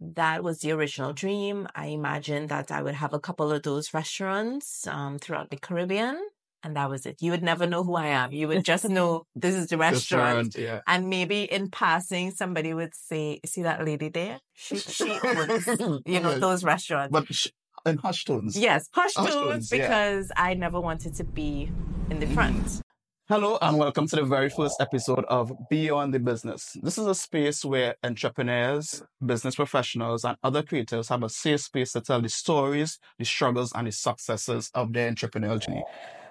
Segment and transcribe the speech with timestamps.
[0.00, 1.68] that was the original dream.
[1.74, 6.20] I imagined that I would have a couple of those restaurants um, throughout the Caribbean.
[6.62, 7.20] And that was it.
[7.20, 8.32] You would never know who I am.
[8.32, 10.46] You would just know this is the restaurant.
[10.46, 10.80] Restaurant, yeah.
[10.86, 14.40] And maybe in passing, somebody would say, see that lady there?
[14.54, 15.66] She, she owns,
[16.06, 17.12] you know, those restaurants.
[17.12, 17.48] But sh-
[17.84, 18.56] in hush tones.
[18.56, 19.78] yes, hush Hush tones tones, yeah.
[19.86, 21.70] because I never wanted to be
[22.08, 22.80] in the front.
[23.26, 26.76] Hello and welcome to the very first episode of Beyond the Business.
[26.82, 31.92] This is a space where entrepreneurs, business professionals, and other creators have a safe space
[31.92, 35.82] to tell the stories, the struggles, and the successes of their entrepreneurial journey.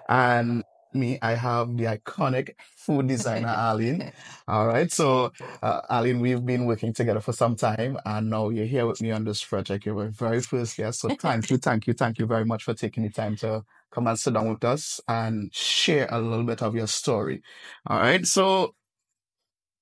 [0.08, 0.62] And
[0.92, 4.12] me, I have the iconic food designer, Arlene.
[4.46, 4.92] All right.
[4.92, 5.32] So,
[5.64, 9.10] uh, Arlene, we've been working together for some time, and now you're here with me
[9.10, 9.84] on this project.
[9.84, 11.00] You're my very first guest.
[11.00, 14.06] So, thank you, thank you, thank you very much for taking the time to come
[14.06, 17.42] and sit down with us and share a little bit of your story.
[17.86, 18.26] All right.
[18.26, 18.74] So,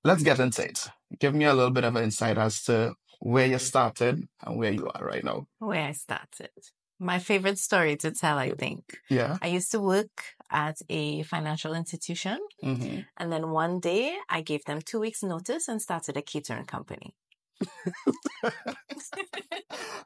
[0.04, 0.88] let's get into it.
[1.18, 4.72] Give me a little bit of an insight as to where you started and where
[4.72, 5.46] you are right now.
[5.58, 6.50] Where I started.
[6.98, 8.98] My favorite story to tell, I think.
[9.08, 9.36] Yeah.
[9.42, 12.38] I used to work at a financial institution.
[12.62, 16.66] hmm And then one day I gave them two weeks notice and started a catering
[16.66, 17.14] company.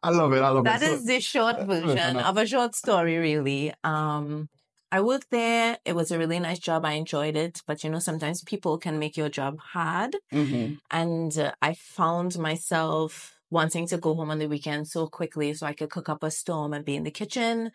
[0.02, 0.42] I love it.
[0.42, 0.82] I love That it.
[0.82, 3.72] is the short version of a short story, really.
[3.84, 4.48] Um,
[4.90, 5.78] I worked there.
[5.84, 6.84] It was a really nice job.
[6.84, 7.62] I enjoyed it.
[7.66, 10.16] But you know, sometimes people can make your job hard.
[10.32, 15.54] hmm And uh, I found myself wanting to go home on the weekend so quickly
[15.54, 17.72] so I could cook up a storm and be in the kitchen.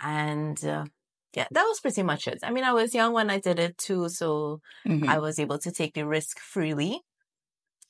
[0.00, 0.86] And uh,
[1.34, 2.40] yeah, that was pretty much it.
[2.42, 4.08] I mean, I was young when I did it too.
[4.08, 7.02] So hmm I was able to take the risk freely.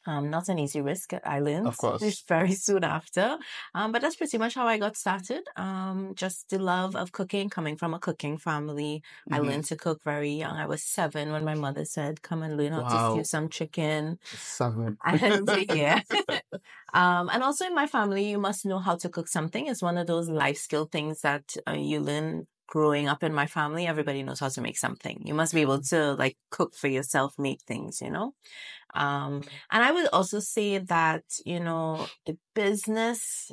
[0.07, 1.13] Um, not an easy risk.
[1.25, 2.23] I learned Of course.
[2.29, 3.39] very soon after.
[3.75, 5.45] Um, but that's pretty much how I got started.
[5.57, 9.03] Um, just the love of cooking, coming from a cooking family.
[9.31, 9.41] I Mhm.
[9.41, 10.57] learned to cook very young.
[10.57, 14.19] I was seven when my mother said, "Come and learn how to stew some chicken."
[14.37, 14.99] Seven.
[15.05, 16.03] And yeah.
[16.95, 19.67] um, and also in my family, you must know how to cook something.
[19.67, 23.47] It's one of those life skill things that uh, you learn growing up in my
[23.47, 23.87] family.
[23.87, 25.23] Everybody knows how to make something.
[25.27, 28.35] You must be able to like cook for yourself, make things, you know?
[28.95, 33.53] Um, and I would also say that, you know, the business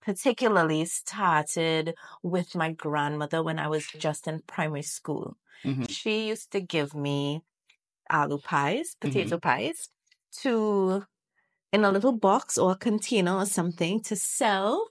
[0.00, 5.36] particularly started with my grandmother when I was just in primary school.
[5.64, 5.88] Mhm.
[5.88, 7.42] She used to give me
[8.10, 9.90] aloo pies, potato pies,
[10.42, 11.04] to
[11.72, 14.88] in a little box or a container or something to sell.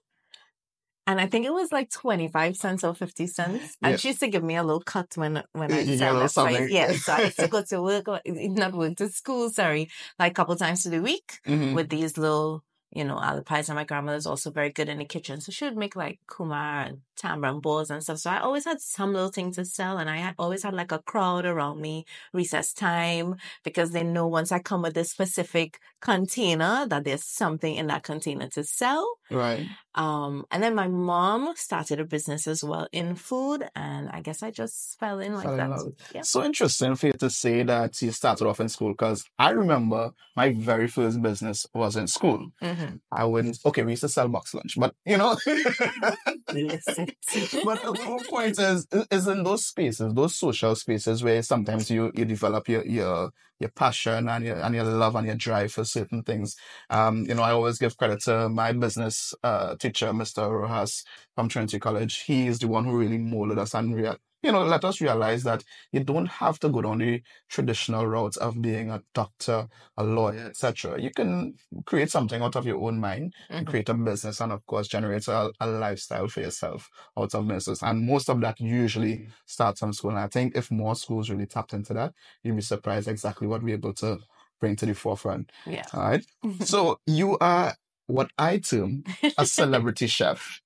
[1.07, 3.77] And I think it was like 25 cents or 50 cents.
[3.81, 3.97] And Yeah.
[3.97, 6.21] she used to give me a little cut when when I You get a sell
[6.21, 6.29] it.
[6.29, 9.89] So I- yeah, so I used to go to work, not work, to school, sorry,
[10.19, 11.73] like a couple times to the week Mhm.
[11.75, 13.69] with these little, you know, aloo pies.
[13.69, 15.39] And my grandmother's also very good in the kitchen.
[15.41, 18.19] So she would make like kurma and tamarind balls and stuff.
[18.19, 19.97] So I always had some little thing to sell.
[19.97, 24.27] And I had always had like a crowd around me recess time because they know
[24.27, 29.05] once I come with this specific container that there's something in that container to sell.
[29.29, 29.67] Right.
[29.97, 33.67] Um, and then my mom started a business as well in food.
[33.75, 35.69] And I guess I just fell in like Fell that.
[35.69, 35.93] love.
[36.13, 36.21] Yeah.
[36.21, 40.11] So interesting for you to say that you started off in school because I remember
[40.35, 42.51] my very first business was in school.
[42.61, 42.99] Mhm.
[43.11, 48.19] I wouldn't, okay, we used to sell box lunch, but you know, but the whole
[48.29, 52.85] point is, is in those spaces, those social spaces where sometimes you, you develop your,
[52.85, 56.55] your, your passion and your, and your love and your drive for certain things.
[56.89, 60.49] Um, you know, I always give credit to my business, uh, teacher, Mr.
[60.51, 61.03] Rojas
[61.35, 62.23] from Trinity College.
[62.25, 65.43] He is the one who really molded us and real, you know, let us realize
[65.43, 69.67] that you don't have to go down the traditional route of being a doctor,
[69.97, 71.01] a lawyer, etc.
[71.01, 71.55] You can
[71.85, 73.69] create something out of your own mind and Mhm.
[73.69, 77.81] create a business and of course generate a, a lifestyle for yourself out of business.
[77.81, 80.11] And most of that usually starts from school.
[80.11, 83.63] And I think if more schools really tapped into that, you'd be surprised exactly what
[83.63, 84.19] we're able to
[84.59, 85.51] bring to the forefront.
[85.65, 85.85] Yeah.
[85.93, 86.25] All right.
[86.63, 87.75] So you are
[88.07, 89.03] what I term
[89.37, 90.61] a celebrity chef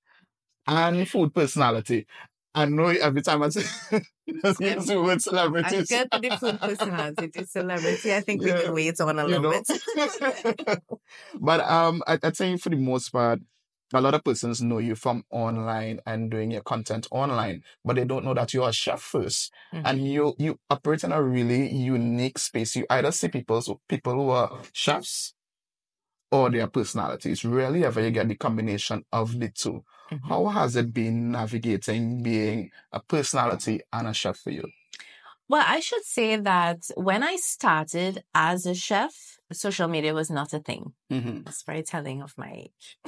[0.68, 2.08] and food personality.
[2.54, 3.64] I know every time I say
[4.26, 5.88] use the word celebrities.
[5.88, 8.14] good with the personality, celebrity.
[8.14, 9.64] I think we can wait on a little know.
[9.96, 10.82] bit.
[11.40, 13.40] but um, I, I think for the most part,
[13.94, 18.06] a lot of persons know you from online and doing your content online, but they
[18.06, 19.82] don't know that you're a chef 1st Mhm.
[19.86, 22.76] and you you operate in a really unique space.
[22.76, 25.34] You either see people people who are chefs
[26.32, 27.44] or their personalities.
[27.46, 29.84] Rarely ever you get the combination of the two.
[30.12, 30.28] Mhm.
[30.30, 34.68] How has it been navigating being a personality and a chef for you?
[35.48, 40.54] Well, I should say that when I started as a chef, social media was not
[40.54, 40.94] a thing.
[41.10, 43.00] hmm It's very telling of my age.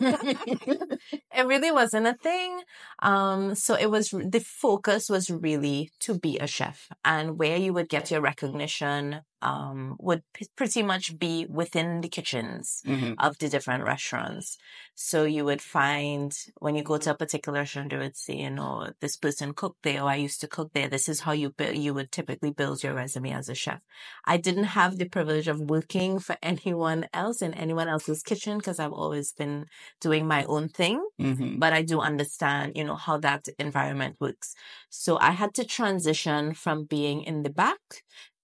[0.00, 2.62] it really wasn't a thing.
[3.00, 7.72] Um, so it was the focus was really to be a chef, and where you
[7.74, 13.36] would get your recognition um, would p- pretty much be within the kitchens hmm of
[13.38, 14.56] the different restaurants.
[14.94, 18.50] So you would find when you go to a particular restaurant, they would say, you
[18.50, 20.88] know, this person cooked there, or I used to cook there.
[20.88, 23.80] This is how you build, you would typically build your resume as a chef.
[24.24, 28.78] I didn't have the privilege of working for anyone else in anyone else's kitchen because
[28.78, 29.66] I've always been
[30.00, 34.54] doing my own thing, hmm but I do understand, you know, how that environment works.
[34.88, 37.80] So I had to transition from being in the back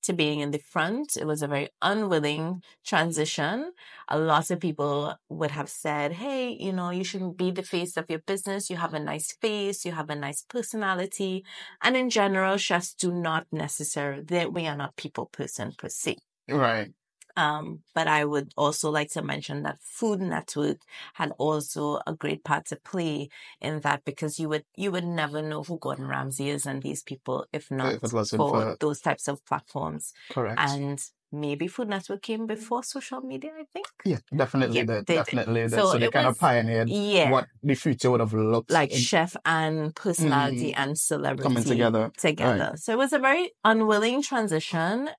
[0.02, 1.16] to being in the front.
[1.16, 3.72] It was a very unwilling transition.
[4.08, 7.96] A lot of people would have said, Hey, you know, you shouldn't be the face
[7.96, 8.70] of your business.
[8.70, 9.84] You have a nice face.
[9.84, 11.44] You have a nice personality.
[11.82, 16.18] And in general, chefs do not necessarily, we are not people person per se.
[16.48, 16.92] Right.
[17.36, 20.78] Um, but I would also like to mention that Food Network
[21.14, 23.28] had also a great part to play
[23.60, 27.02] in that because you would you would never know who Gordon Ramsay is and these
[27.02, 30.12] people if not If for, for those types of platforms.
[30.30, 30.58] correct.
[30.60, 30.98] And
[31.32, 33.86] maybe Food Network came before social media, I think.
[34.04, 34.76] yeah, definitely.
[34.78, 35.62] Yeah, they, they definitely.
[35.62, 35.70] did.
[35.72, 37.30] So So, they kind was- of pioneered Yeah.
[37.30, 42.12] what the future would have looked like in- chef and personality and celebrity coming together.
[42.16, 42.72] together.
[42.76, 45.10] So it was a very unwilling transition.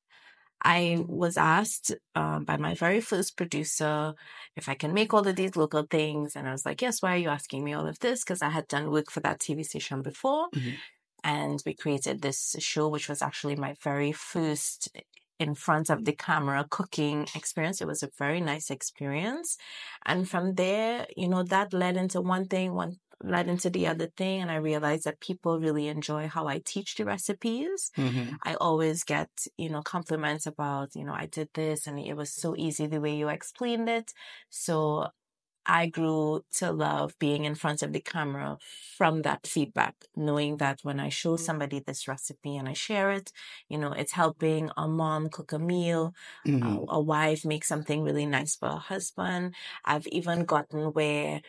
[0.67, 4.13] I was asked um, by my very first producer
[4.57, 6.35] if I can make all of these local things.
[6.35, 8.23] And I was like, yes, why are you asking me all of this?
[8.23, 10.49] Because I had done work for that TV station before.
[10.53, 10.77] Mhm.
[11.23, 14.89] And we created this show, which was actually my very first
[15.39, 17.79] in front of the camera cooking experience.
[17.81, 19.57] It was a very nice experience.
[20.05, 24.07] And from there, you know, that led into one thing, one led into the other
[24.07, 24.41] thing.
[24.41, 27.91] And I realized that people really enjoy how I teach the recipes.
[27.97, 32.15] hmm I always get, you know, compliments about, you know, I did this and it
[32.15, 34.13] was so easy the way you explained it.
[34.49, 35.09] So
[35.69, 38.57] I grew to love being in front of the camera
[38.97, 43.33] from that feedback, knowing that when I show somebody this recipe and I share it,
[43.67, 46.13] you know, it's helping a mom cook a meal,
[46.45, 49.55] hmm a, a wife make something really nice for her husband.
[49.83, 51.41] I've even gotten where,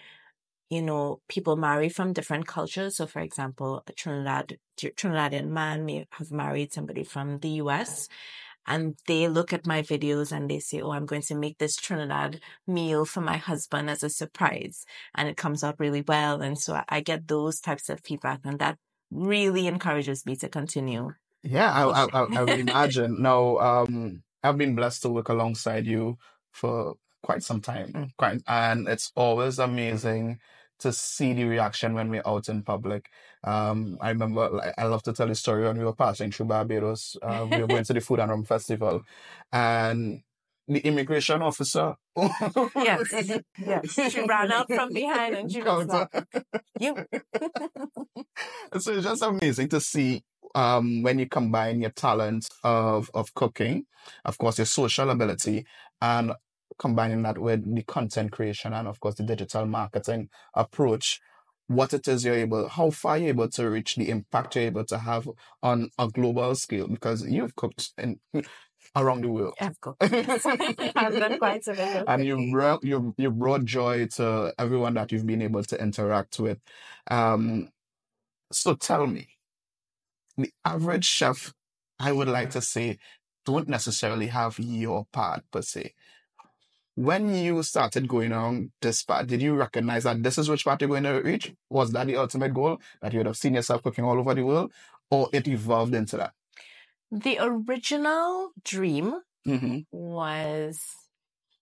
[0.70, 2.97] you know, people marry from different cultures.
[2.97, 8.09] So, for example, a Trinidad, Trinidadian man may have married somebody from the US
[8.67, 11.75] and they look at my videos and they say, Oh, I'm going to make this
[11.76, 14.85] Trinidad meal for my husband as a surprise.
[15.15, 16.43] And it comes out really well.
[16.43, 18.76] And so I, get those types of feedback and that
[19.11, 21.14] really encourages me to continue.
[21.43, 23.23] Yeah, I, I, I, I would imagine.
[23.23, 26.19] No, um, I've been blessed to work alongside you
[26.53, 28.11] for quite some time, Mm.
[28.19, 30.41] quite, and it's always amazing
[30.80, 33.10] to see the reaction when we're out in public.
[33.44, 36.46] Um, I remember, like, I love to tell the story when we were passing through
[36.46, 37.16] Barbados.
[37.22, 39.02] Uh, we were going to the Food and Rum Festival,
[39.52, 40.22] and
[40.69, 41.94] the immigration officer.
[42.75, 44.12] Yes, yes.
[44.12, 46.12] She ran up from behind and she was like,
[46.80, 46.94] You.
[48.78, 50.22] so it's just amazing to see
[50.54, 53.86] um, when you combine your talent of of cooking,
[54.25, 55.66] of course, your social ability,
[56.00, 56.32] and
[56.79, 61.20] combining that with the content creation and of course the digital marketing approach.
[61.67, 64.85] What it is you're able, how far you're able to reach, the impact you're able
[64.87, 65.29] to have
[65.62, 68.20] on a global scale, because you've cooked in
[68.97, 69.55] around the world.
[69.61, 72.05] I've got I've done quite a bit.
[72.06, 76.38] and you've brought you you brought joy to everyone that you've been able to interact
[76.41, 76.59] with.
[77.11, 77.69] Um,
[78.53, 79.29] so tell me,
[80.37, 81.53] the average chef,
[82.00, 82.99] I would like to say,
[83.44, 85.94] don't necessarily have your part per se.
[87.06, 90.81] When you started going on this path, did you recognize that this is which part
[90.81, 91.55] you're going to reach?
[91.71, 94.43] Was that the ultimate goal that you would have seen yourself cooking all over the
[94.43, 94.73] world,
[95.11, 96.33] or it evolved into that?
[97.11, 99.78] The original dream Mm-hmm.
[99.93, 100.81] was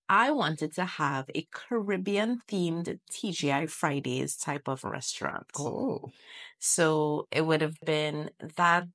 [0.09, 5.47] I wanted to have a Caribbean themed TGI Fridays type of restaurant.
[5.59, 6.11] Oh,
[6.59, 8.89] So it would have been that,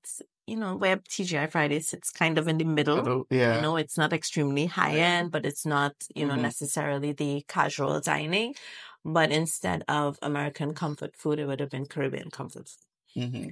[0.48, 3.14] you know, where TGI Fridays sits kind of in the middle.
[3.30, 3.48] Yeah.
[3.48, 6.38] You know, it's not extremely high end, but it's not, you know, Mhm.
[6.38, 8.56] necessarily the casual dining.
[9.04, 12.86] But instead of American comfort food, it would have been Caribbean comfort food.
[13.16, 13.52] hmm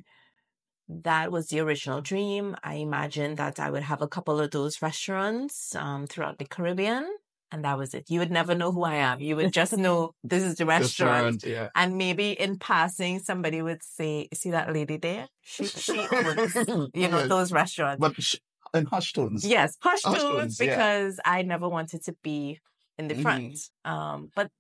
[0.90, 2.56] That was the original dream.
[2.64, 7.18] I imagined that I would have a couple of those restaurants um, throughout the Caribbean,
[7.52, 8.10] and that was it.
[8.10, 9.20] You would never know who I am.
[9.20, 11.44] You would just know this is the restaurant.
[11.44, 11.70] yeah.
[11.76, 15.28] And maybe in passing, somebody would say, "See that lady there?
[15.42, 16.56] She she owns,
[16.94, 17.28] you know, Yeah.
[17.28, 18.36] those restaurants." But sh-
[18.74, 19.46] in hushed tones.
[19.46, 20.66] Yes, hush Hush tones tones, yeah.
[20.68, 22.60] because I never wanted to be
[23.00, 23.22] in the Mhm.
[23.22, 23.60] front.
[23.86, 24.52] Um, but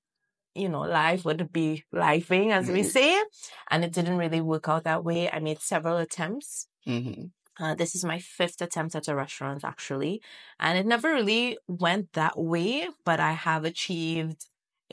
[0.55, 2.91] you know, life would be lifing, as we Mhm.
[2.91, 3.23] say,
[3.69, 5.29] and it didn't really work out that way.
[5.29, 6.67] I made several attempts.
[6.85, 7.25] hmm
[7.59, 10.21] Uh, this is my fifth attempt at a restaurant, actually.
[10.59, 14.45] And it never really went that way, but I have achieved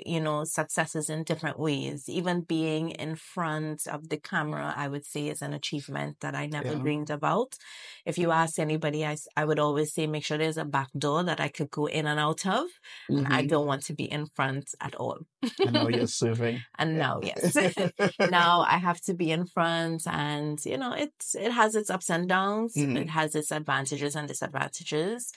[0.04, 2.08] you know, successes in different ways.
[2.08, 6.46] Even being in front of the camera, I would say is an achievement that I
[6.46, 6.76] never Yeah.
[6.76, 7.56] dreamed about.
[8.04, 11.22] If you ask anybody, I, I would always say, make sure there's a back door
[11.24, 12.66] that I could go in and out of.
[13.14, 15.20] And I don't want to be in front at all.
[15.64, 16.64] I know you're serving.
[16.78, 17.56] And now, yes.
[18.24, 22.10] now I have to be in front and you know it's it has its ups
[22.10, 22.96] and downs Mhm.
[22.96, 25.32] it has its advantages and disadvantages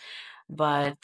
[0.50, 0.98] but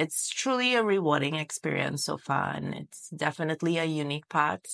[0.00, 4.66] it's truly a rewarding experience so far and it's definitely a unique part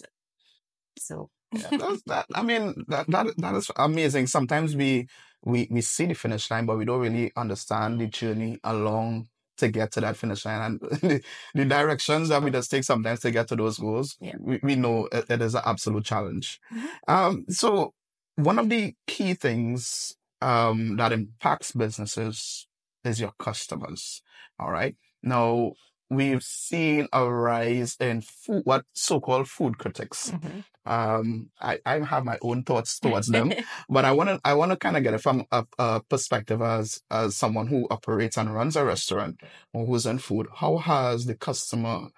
[0.98, 1.70] so Yeah,
[2.06, 4.26] that, I mean, that, that, that is amazing.
[4.26, 5.08] Sometimes we,
[5.44, 9.28] we, we see the finish line, but we don't really understand the journey along
[9.58, 11.22] to get to that finish line and the,
[11.54, 14.16] the directions that we just take sometimes to get to those goals.
[14.20, 14.34] Yeah.
[14.38, 16.60] We, we know it, it is an absolute challenge.
[16.72, 16.88] Mhm.
[17.08, 17.94] Um, so
[18.34, 22.66] one of the key things, um, that impacts businesses
[23.04, 24.20] is your customers.
[24.58, 24.94] All right.
[25.22, 25.72] Now
[26.08, 30.30] we've seen a rise in food, what so-called food critics.
[30.30, 30.64] Mhm.
[30.84, 33.52] Um, I, I have my own thoughts towards them,
[33.88, 36.62] but I want to I want to kind of get it from a, a perspective
[36.62, 39.40] as as someone who operates and runs a restaurant
[39.72, 40.46] or who's in food.
[40.54, 42.08] How has the customer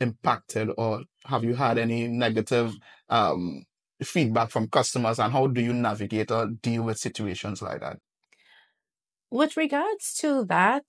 [0.00, 2.74] impacted, or have you had any negative
[3.08, 3.64] um
[4.02, 7.98] feedback from customers, and how do you navigate or deal with situations like that?
[9.30, 10.84] With regards to that,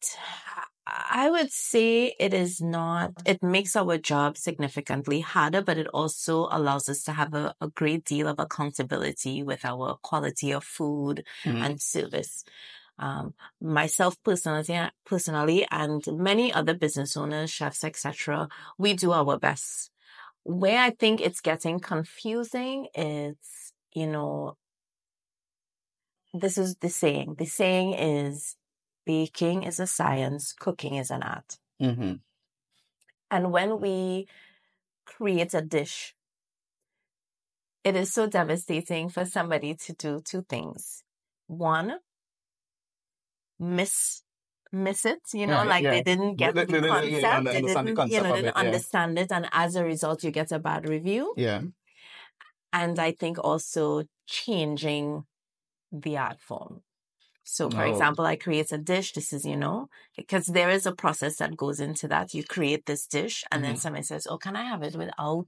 [0.90, 6.48] I would say it is not, it makes our job significantly harder, but it also
[6.52, 11.26] allows us to have a, a great deal of accountability with our quality of food
[11.46, 11.62] Mhm.
[11.64, 12.44] and service.
[13.00, 14.66] Um, myself personally,
[15.06, 19.92] personally, and many other business owners, chefs, etc., we do our best.
[20.44, 23.38] Where I think it's getting confusing is,
[23.94, 24.58] you know,
[26.34, 27.36] this is the saying.
[27.38, 28.56] The saying is
[29.08, 31.58] baking is a science, cooking is an art.
[31.82, 32.22] Mhm.
[33.32, 34.28] And when we
[35.06, 36.16] create a dish,
[37.84, 41.04] it is so devastating for somebody to do two things.
[41.48, 42.00] One,
[43.60, 44.24] miss
[44.72, 45.92] miss it, you know, Yeah, like yeah.
[45.92, 48.56] they didn't get the they didn't, concept, yeah, they didn't, you concept know, didn't it,
[48.56, 51.34] understand it, and as a result, you get a bad review.
[51.38, 51.62] Yeah.
[52.74, 55.26] And I think also changing
[55.92, 56.84] the art form.
[57.50, 57.86] So, for Oh.
[57.86, 59.14] example, I create a dish.
[59.14, 62.34] This is, you know, because there is a process that goes into that.
[62.34, 63.78] You create this dish, and then Mhm.
[63.78, 65.48] somebody says, "Oh, can I have it without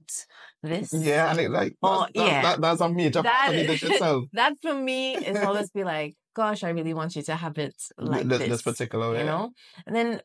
[0.62, 2.42] this?" Yeah, and it, like Oh, that's, that's, yeah.
[2.42, 4.24] that, that's a major That part of the dish itself.
[4.32, 7.74] That for me is always be like, "Gosh, I really want you to have it
[7.98, 9.20] like this, this." this particular way.
[9.20, 9.52] you know
[9.86, 10.22] and then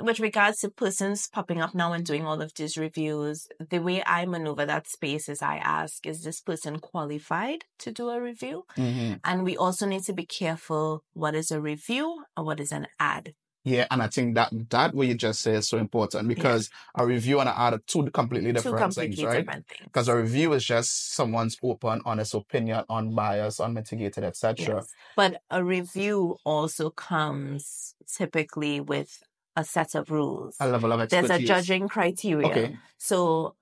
[0.00, 4.02] with regards to persons popping up now and doing all of these reviews the way
[4.06, 8.64] i maneuver that space is i ask is this person qualified to do a review
[8.76, 9.20] Mhm.
[9.24, 12.86] and we also need to be careful what is a review and what is an
[13.00, 13.34] ad
[13.68, 17.04] Yeah, and I think that that what you just said is so important because a
[17.04, 19.64] review and an ad are two completely two different completely things, right?
[19.82, 24.76] Because a review is just someone's open, honest opinion, unbiased, unmitigated, etc.
[24.76, 24.86] Yes.
[25.16, 29.10] but a review also comes typically with
[29.56, 32.76] a set of rules A level of there's a judging criteria Okay.
[32.98, 33.56] So,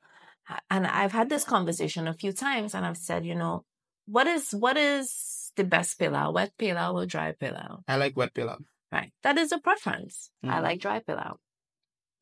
[0.70, 3.64] and I've had this conversation a few times, and I've said, you know,
[4.06, 7.82] what is what is the best pilau, wet pilau or dry pilau?
[7.88, 8.58] I like wet pilau.
[8.92, 10.30] Right, that is a preference.
[10.42, 10.62] I Mhm.
[10.62, 11.36] like dry pilau.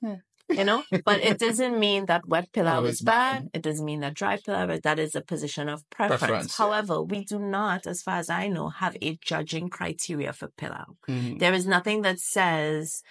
[0.01, 0.17] Yeah.
[0.49, 3.43] You know, but it doesn't mean that wet pilau is it's bad.
[3.45, 3.51] bad.
[3.55, 4.67] It doesn't mean that dry pilau.
[4.83, 6.21] That is a position of preference.
[6.21, 6.57] Preference.
[6.57, 10.97] However, we do not, as far as I know, have a judging criteria for pilau.
[11.09, 11.39] Mhm.
[11.39, 13.03] There is nothing that says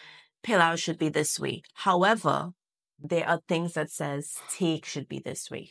[0.44, 1.62] pilau should be this way.
[1.74, 2.52] However,
[3.00, 5.70] there are things that says steak should be this way.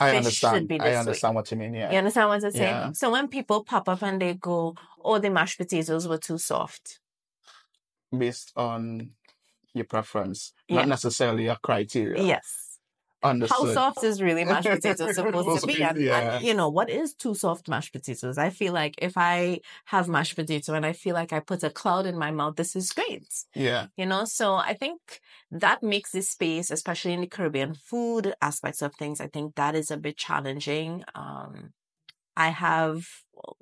[0.00, 0.56] I Fish understand.
[0.56, 0.96] should be I this way.
[0.98, 1.74] understand what you mean.
[1.74, 1.92] Yeah.
[1.92, 2.62] You understand what I'm saying?
[2.62, 2.92] Yeah.
[2.92, 4.74] So when people pop up and they go,
[5.04, 7.00] "Oh, the mashed potatoes were too soft,"
[8.16, 9.10] Based on
[9.72, 10.76] your preference, Yeah.
[10.80, 12.22] not necessarily your criteria.
[12.22, 12.63] yes.
[13.24, 13.68] Understood.
[13.68, 15.82] How soft is really mashed potatoes supposed to be?
[15.82, 18.36] And, and, you know, what is too soft mashed potatoes?
[18.36, 21.70] I feel like if I have mashed potato and I feel like I put a
[21.70, 23.26] cloud in my mouth, this is great.
[23.54, 23.86] Yeah.
[23.96, 25.00] You know, so I think
[25.50, 29.74] that makes this space, especially in the Caribbean food aspects of things, I think that
[29.74, 31.04] is a bit challenging.
[31.14, 31.72] Um,
[32.36, 33.06] I have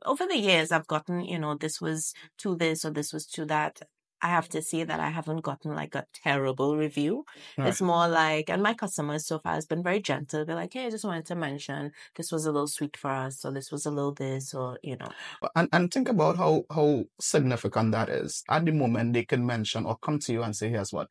[0.04, 3.44] over the years, I've gotten, you know, this was to this or this was to
[3.46, 3.82] that.
[4.22, 7.24] I have to say that I haven't gotten like a terrible review.
[7.58, 7.68] Right.
[7.68, 10.44] It's more like, and my customers so far has been very gentle.
[10.44, 13.44] They're like, hey, I just wanted to mention this was a little sweet for us,
[13.44, 15.08] or this was a little this, or, you know.
[15.56, 18.44] And and think about how how significant that is.
[18.48, 21.08] At the moment, they can mention or come to you and say, "Here's what."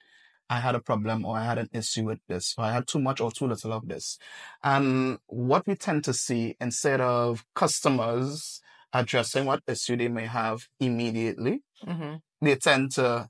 [0.50, 3.00] I had a problem or I had an issue with this, or I had too
[3.00, 4.18] much or too little of this.
[4.62, 10.68] And what we tend to see instead of customers addressing what issue they may have
[10.80, 13.30] immediately, hmm they tend to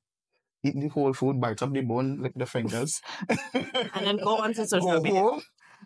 [0.64, 3.02] eat the whole food, bite up the bone, lick the fingers,
[3.94, 5.22] And then go onto social go media.
[5.22, 5.42] home,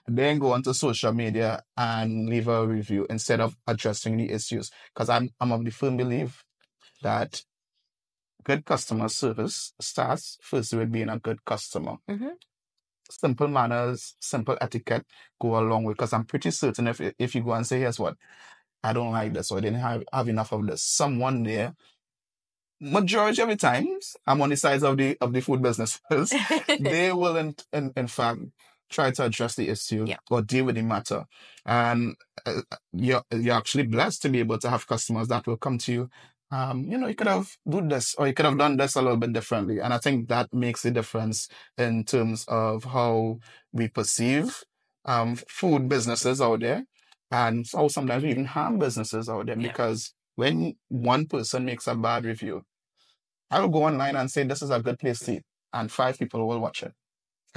[0.08, 4.72] then go onto social media and leave a review instead of addressing the issues.
[4.94, 6.44] Because I'm I'm of the firm belief
[7.02, 7.44] that
[8.44, 11.98] good customer service starts first with being a good customer.
[12.08, 12.28] hmm
[13.10, 15.06] Simple manners, simple etiquette
[15.40, 15.94] go a long way.
[15.94, 18.16] Because I'm pretty certain if if you go and say, here's what,
[18.84, 21.76] I don't like this or I didn't have, have enough of this, someone there,
[22.80, 26.34] majority of the times, I'm on the sides of the of the food business first.
[26.80, 28.40] they will in, in in fact
[28.90, 30.18] try to address the issue Yeah.
[30.30, 31.26] or deal with the matter.
[31.66, 32.16] And
[32.46, 32.62] uh,
[32.94, 36.10] you're you're actually blessed to be able to have customers that will come to you.
[36.52, 39.02] Um, you know, you could have done this or you could have done this a
[39.02, 39.80] little bit differently.
[39.80, 43.40] And I think that makes a difference in terms of how
[43.74, 44.64] we perceive
[45.06, 46.84] um food businesses out there
[47.32, 49.68] and so sometimes we even harm businesses out there Yeah.
[49.68, 52.64] because when one person makes a bad review,
[53.52, 56.18] I will go online and say this is a good place to eat, and five
[56.18, 56.94] people will watch it.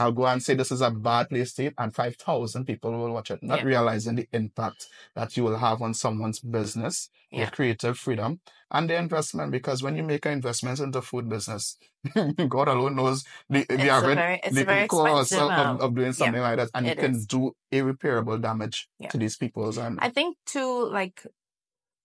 [0.01, 3.13] I'll go and say this is a bad place to eat, and 5,000 people will
[3.13, 3.65] watch it, not Yeah.
[3.65, 7.39] realizing the impact that you will have on someone's business, Yeah.
[7.41, 8.39] their creative freedom,
[8.71, 9.51] and their investment.
[9.51, 11.79] Because when you make an investment into food business,
[12.49, 16.07] God alone knows the, It's the average very, the very cost of, of, of doing
[16.07, 17.27] yeah, something like that, and you it can is.
[17.27, 19.09] do irreparable damage Yeah.
[19.09, 21.27] to these people's and I think too, like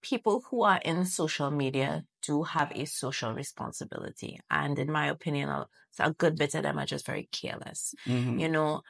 [0.04, 5.50] people who are in social media do have a social responsibility, and in my opinion,
[5.50, 5.68] a,
[6.00, 7.96] a good bit of them are just very careless.
[8.06, 8.40] Mhm.
[8.40, 8.84] You know,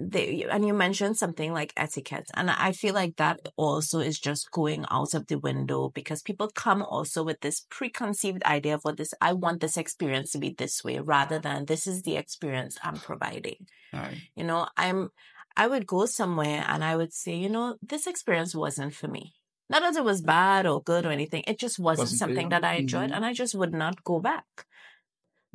[0.00, 4.50] they and you mentioned something like etiquette, and I feel like that also is just
[4.52, 8.96] going out of the window because people come also with this preconceived idea of what
[8.96, 12.78] this I want this experience to be this way, rather than this is the experience
[12.82, 13.66] I'm providing.
[13.92, 14.22] Right.
[14.36, 15.10] You know, I'm
[15.56, 19.34] I would go somewhere and I would say, you know, this experience wasn't for me.
[19.70, 21.44] Not that it was bad or good or anything.
[21.46, 23.16] It just wasn't Wasn't something that I enjoyed Mhm.
[23.16, 24.46] and I just would not go back.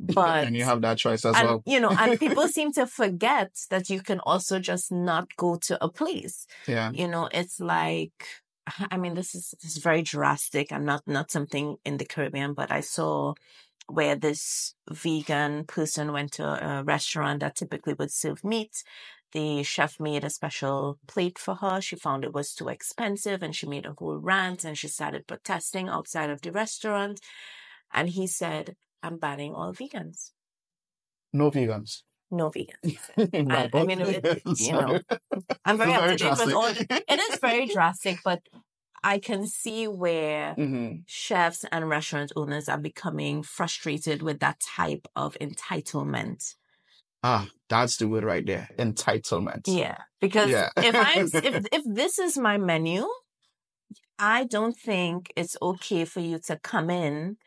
[0.00, 1.62] But and you have that choice as and well.
[1.66, 5.82] you know, and people seem to forget that you can also just not go to
[5.84, 6.46] a place.
[6.66, 6.90] Yeah.
[6.92, 8.26] You know, it's like
[8.90, 12.54] I mean, this is this is very drastic and not not something in the Caribbean,
[12.54, 13.34] but I saw
[13.88, 18.82] where this vegan person went to a restaurant that typically would serve meat.
[19.34, 21.80] The chef made a special plate for her.
[21.82, 25.26] She found it was too expensive and she made a whole rant and she started
[25.26, 27.20] protesting outside of the restaurant.
[27.92, 30.32] And he said, I'm banning all vegans.
[31.32, 32.02] No vegans.
[32.30, 33.00] No vegans.
[33.48, 35.00] My I mean, it- you know,
[35.64, 36.72] I'm very It's up very to date with all.
[36.72, 36.90] drastic.
[37.08, 38.42] It is very drastic, but
[39.02, 41.04] I can see where Mhm.
[41.06, 46.56] chefs and restaurant owners are becoming frustrated with that type of entitlement.
[47.24, 48.68] Ah, that's the word right there.
[48.78, 49.62] Entitlement.
[49.66, 50.68] Yeah, because Yeah.
[50.76, 53.08] if I if if this is my menu,
[54.18, 57.38] I don't think it's okay for you to come in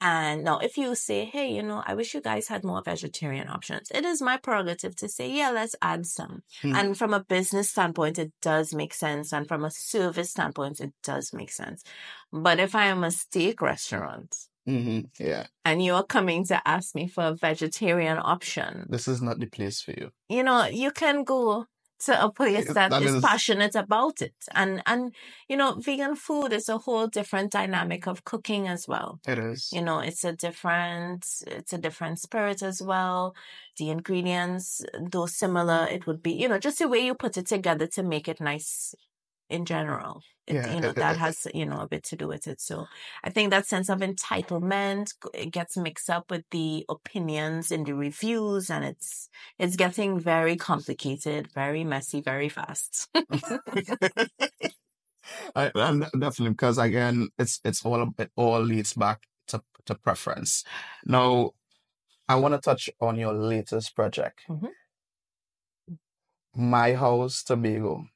[0.00, 3.48] and now if you say, "Hey, you know, I wish you guys had more vegetarian
[3.48, 6.74] options," it is my prerogative to say, "Yeah, let's add some." Hmm.
[6.74, 10.92] And from a business standpoint, it does make sense, and from a service standpoint, it
[11.02, 11.82] does make sense.
[12.32, 15.10] But if I am a steak restaurant Mhm.
[15.18, 15.46] Yeah.
[15.64, 19.80] and you're coming to ask me for a vegetarian option, This is not the place
[19.80, 20.10] for you.
[20.28, 21.66] you know, you can go
[21.98, 24.34] to a place that that is, is- passionate about it.
[24.54, 25.14] And and
[25.48, 29.18] you know, vegan food is a whole different dynamic of cooking as well.
[29.26, 29.70] It is.
[29.72, 33.34] You know, it's a different it's a different spirit as well.
[33.78, 37.46] The ingredients, though similar, it would be, you know, just the way you put it
[37.46, 38.94] together to make it nice
[39.48, 40.22] in general.
[40.46, 42.28] It, Yeah, you uh, know, it- that it- has, you know, a bit to do
[42.28, 42.60] with it.
[42.60, 42.86] So
[43.24, 47.94] I think that sense of entitlement it gets mixed up with the opinions in the
[47.94, 49.28] reviews and it's
[49.58, 53.08] it's getting very complicated, very messy, very fast.
[55.56, 60.64] I, and definitely because again, it's it's all it all leads back to to preference.
[61.04, 61.52] Now,
[62.28, 64.70] I want to touch on your latest project, Mhm.
[66.56, 68.08] My House Tobago.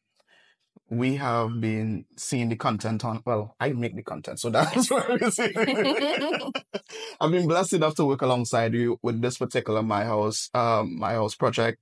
[0.91, 3.23] We have been seeing the content on.
[3.25, 5.53] Well, I make the content, so that's where we see.
[7.21, 11.13] I've been blessed enough to work alongside you with this particular My House, um, My
[11.13, 11.79] House project.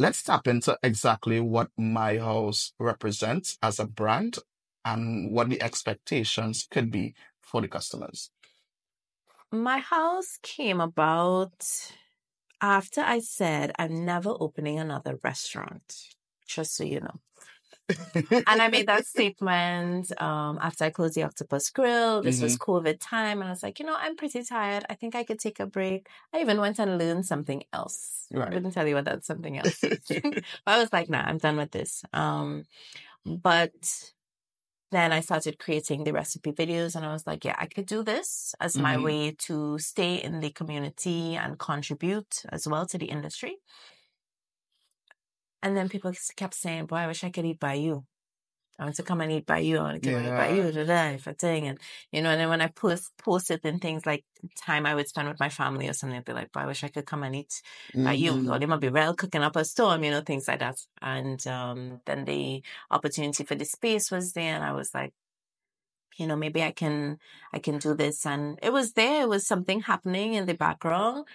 [0.00, 4.38] Let's tap into exactly what My House represents as a brand
[4.84, 8.30] and what the expectations could be for the customers.
[9.52, 11.92] My house came about
[12.60, 15.94] after I said I'm never opening another restaurant,
[16.46, 17.20] just so you know.
[18.46, 22.22] And I made that statement um, after I closed the Octopus Grill.
[22.22, 24.84] This was COVID time, and I was like, you know, I'm pretty tired.
[24.90, 26.08] I think I could take a break.
[26.32, 28.26] I even went and learned something else.
[28.32, 28.52] Right.
[28.52, 29.82] I wouldn't tell you what that something else.
[29.84, 29.98] is.
[30.22, 32.04] but I was like, nah, I'm done with this.
[32.12, 32.64] Um,
[33.26, 33.72] but
[34.90, 38.02] then I started creating the recipe videos and I was like, yeah, I could do
[38.04, 39.04] this as my Mhm.
[39.04, 43.56] way to stay in the community and contribute as well to the industry.
[45.64, 48.06] And then people kept saying, boy, I wish I could eat by you.
[48.78, 49.78] I want to come and eat by you.
[49.78, 50.56] I want to come and eat by Yeah.
[50.56, 51.68] you today for thing.
[51.68, 51.78] And,
[52.12, 54.24] you know, and then when I post, post it in things like
[54.56, 56.84] time I would spend with my family or something, I'd be like, boy, I wish
[56.84, 57.62] I could come and eat
[58.04, 58.42] by you.
[58.48, 60.76] Or they might be real cooking up a storm, you know, things like that.
[61.02, 65.14] And um, then the opportunity for the space was there, and I was like,
[66.18, 67.18] you know, maybe I can,
[67.52, 68.24] I can do this.
[68.26, 69.22] And it was there.
[69.22, 71.26] It was something happening in the background.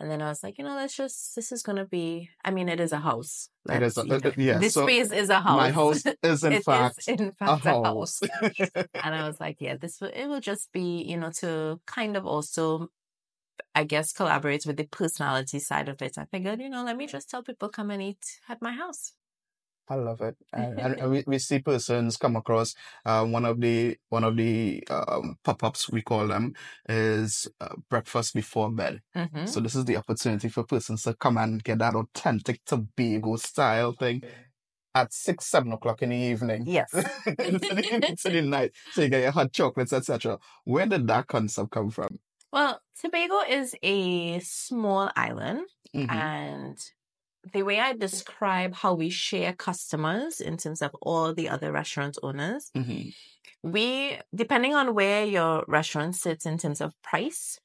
[0.00, 2.50] And then I was like, you know, let's just, this is going to be, I
[2.50, 3.50] mean, it is a house.
[3.68, 5.58] It is a- you know, yeah, This so space is a house.
[5.58, 6.06] My house is
[6.42, 8.20] in It is fact in a fact a house.
[8.94, 12.16] and I was like, yeah, this will, it will just be, you know, to kind
[12.16, 12.88] of also,
[13.74, 16.16] I guess, collaborate with the personality side of it.
[16.16, 19.12] I figured, you know, let me just tell people come and eat at my house.
[19.90, 22.74] I love it, and, and we, we see persons come across.
[23.04, 26.54] Uh, one of the one of the um, pop ups we call them
[26.88, 29.00] is uh, breakfast before bed.
[29.14, 33.34] hmm So this is the opportunity for persons to come and get that authentic Tobago
[33.36, 34.22] style thing
[34.94, 36.64] at six, seven o'clock in the evening.
[36.66, 36.92] Yes.
[37.26, 38.72] into, the, into the night.
[38.92, 40.38] So you get your hot chocolates, etc.
[40.64, 42.18] Where did that concept come from?
[42.52, 46.10] Well, Tobago is a small island, Mhm.
[46.10, 46.78] and
[47.52, 52.18] the way I describe how we share customers in terms of all the other restaurant
[52.22, 53.14] owners, Mhm.
[53.62, 57.58] we depending on where your restaurant sits in terms of price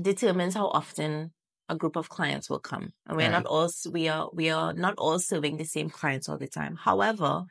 [0.00, 1.32] determines how often
[1.68, 4.94] a group of clients will come and we're not all we are we are not
[4.98, 7.44] all serving the same clients all the time however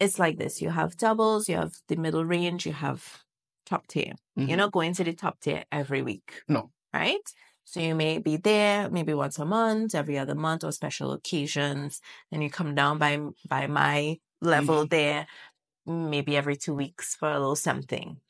[0.00, 3.22] it's like this you have doubles you have the middle range you have
[3.64, 4.48] top tier Mhm.
[4.48, 6.70] you're not going to the top tier every week No.
[6.94, 7.26] right
[7.68, 12.00] so you may be there maybe once a month every other month or special occasions
[12.30, 15.26] then you come down by by my level there
[15.86, 18.20] maybe every two weeks for a little something.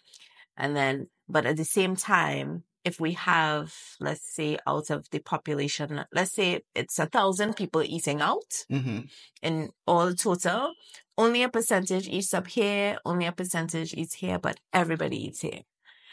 [0.57, 5.19] And then, but at the same time, if we have, let's say, out of the
[5.19, 9.11] population, let's say it's a thousand people eating out Mhm.
[9.43, 10.75] in all total,
[11.19, 15.63] only a percentage eats up here, only a percentage eats here, but everybody eats here.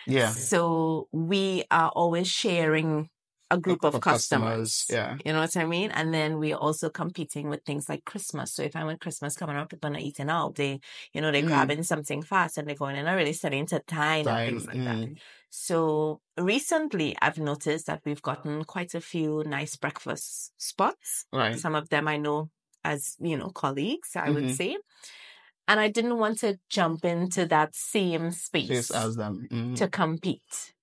[0.06, 0.34] Yeah.
[0.34, 3.10] So we are always sharing
[3.52, 4.86] a group of For customers.
[4.90, 5.18] Yeah.
[5.24, 5.92] You know what I mean?
[5.92, 8.54] And then we're also competing with things like Christmas.
[8.54, 10.56] So if I want Christmas coming up, people are not eating out.
[10.56, 10.80] They,
[11.14, 11.44] you know, they're Mm.
[11.44, 14.82] grabbing something fast and they're going and not really studying to time and things like
[14.84, 15.00] that.
[15.06, 15.18] mm.
[15.50, 21.26] So recently I've noticed that we've gotten quite a few nice breakfast spots.
[21.34, 21.64] Right.
[21.64, 22.50] Some of them I know
[22.84, 24.50] as, you know, colleagues, I would Mhm.
[24.50, 24.78] say.
[25.68, 29.48] And I didn't want to jump into that same space as them.
[29.52, 29.76] Mhm.
[29.78, 30.74] to compete.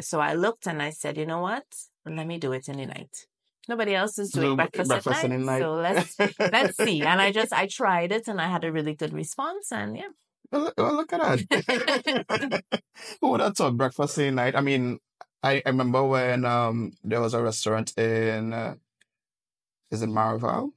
[0.00, 1.64] So I looked and I said, you know what?
[2.04, 3.26] Let me do it in the night.
[3.68, 5.60] Nobody else is doing Do breakfast, breakfast at night, night.
[5.60, 7.02] so let's let's see.
[7.02, 9.72] And I just I tried it and I had a really good response.
[9.72, 10.12] And yeah,
[10.52, 12.62] Well, look at that.
[13.20, 14.54] Who would have thought breakfast in the night?
[14.54, 14.98] I mean,
[15.42, 18.74] I, I remember when um there was a restaurant in uh,
[19.90, 20.70] is it Maraval?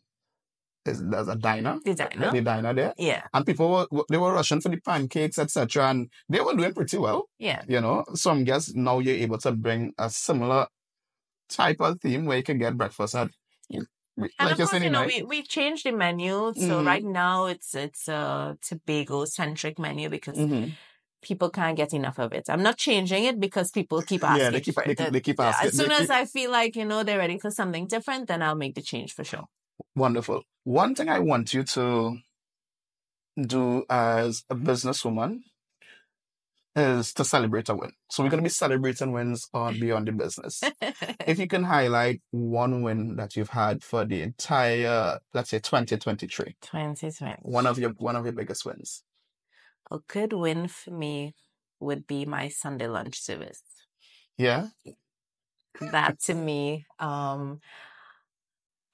[0.90, 1.80] Is there's a diner?
[1.86, 2.32] I know?
[2.32, 2.94] The diner there.
[2.98, 5.90] Yeah, And people were they were rushing for the pancakes, etc.
[5.90, 7.62] And they were doing pretty well, yeah.
[7.68, 8.04] you know.
[8.16, 10.68] So I guess now you're able to bring a similar
[11.50, 13.30] type of theme where you can get breakfast at
[13.70, 13.82] Yeah.
[14.18, 15.08] like And of course, you know, night.
[15.22, 16.54] we we changed the menu.
[16.56, 16.86] So Mhm.
[16.86, 20.74] right now it's it's a Tobago centric menu because Mhm.
[21.22, 22.46] people can't get enough of it.
[22.50, 24.98] I'm not changing it because people keep asking Yeah, they keep for they, it.
[24.98, 25.68] keep- they keep asking.
[25.70, 28.42] As soon they as I feel like you know they're ready for something different, then
[28.42, 29.48] I'll make the change for sure.
[29.96, 30.44] Wonderful.
[30.64, 32.18] One thing I want you to
[33.40, 35.40] do as a businesswoman
[36.76, 37.92] is to celebrate a win.
[38.10, 40.62] So we're going to be celebrating wins on Beyond the Business.
[41.26, 46.56] if you can highlight one win that you've had for the entire, let's say 2023,
[46.62, 47.38] 2020.
[47.42, 49.04] one of your one of your biggest wins.
[49.92, 51.34] A good win for me
[51.80, 53.64] would be my Sunday lunch service.
[54.38, 54.68] Yeah.
[55.82, 57.62] That to me, um,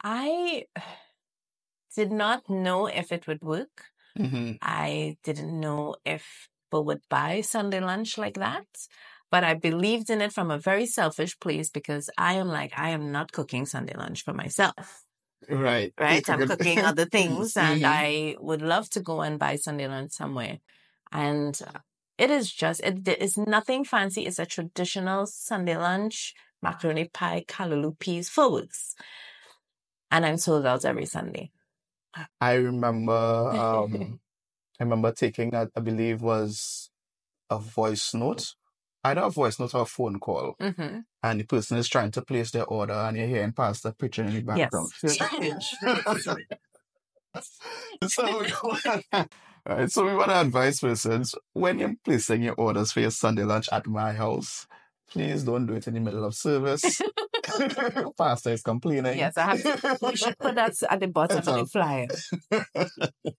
[0.05, 0.67] I
[1.95, 3.85] did not know if it would work.
[4.17, 8.67] hmm I didn't know if people would buy Sunday lunch like that.
[9.31, 12.91] But I believed in it from a very selfish place because I am like, I
[12.91, 15.05] am not cooking Sunday lunch for myself,
[15.49, 15.93] Right.
[15.99, 16.29] right?
[16.29, 17.85] I'm cooking other things and Mhm.
[17.85, 20.59] I would love to go and buy Sunday lunch somewhere.
[21.11, 21.59] And
[22.17, 24.25] it is just, it is nothing fancy.
[24.25, 28.29] It's a traditional Sunday lunch, macaroni pie, callaloo peas.
[30.11, 31.51] And I'm sold out every Sunday.
[32.39, 34.19] I remember um
[34.79, 36.89] I remember taking that, I believe was
[37.49, 38.55] a voice note,
[39.03, 42.21] either a voice note or a phone call, hmm and the person is trying to
[42.21, 44.91] place their order, and you're hearing pastor preaching in the background.
[45.03, 45.17] Yes.
[45.17, 45.63] background.
[48.07, 48.45] so
[49.13, 49.27] All
[49.65, 53.43] right, so we want to advise persons when you're placing your orders for your Sunday
[53.43, 54.67] lunch at my house,
[55.09, 57.01] please don't do it in the middle of service.
[58.17, 59.17] Pastor is complaining.
[59.17, 59.61] Yes, I have.
[59.61, 62.07] To, we should put that at the bottom of the flyer.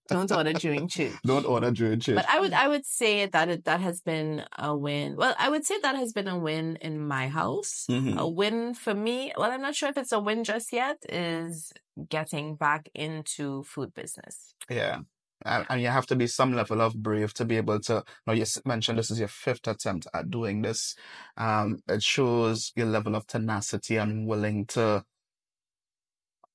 [0.08, 1.12] Don't order during church.
[1.24, 2.16] Don't order during church.
[2.16, 5.16] But I would, I would say that it, that has been a win.
[5.16, 7.86] Well, I would say that has been a win in my house.
[7.90, 8.16] Mhm.
[8.16, 9.32] A win for me.
[9.36, 10.98] Well, I'm not sure if it's a win just yet.
[11.08, 11.72] Is
[12.08, 14.54] getting back into food business.
[14.68, 15.00] Yeah.
[15.46, 18.04] And, and you have to be some level of brave to be able to.
[18.26, 20.96] Now, you mentioned this is your fifth attempt at doing this.
[21.36, 25.04] Um, it shows your level of tenacity and willing to.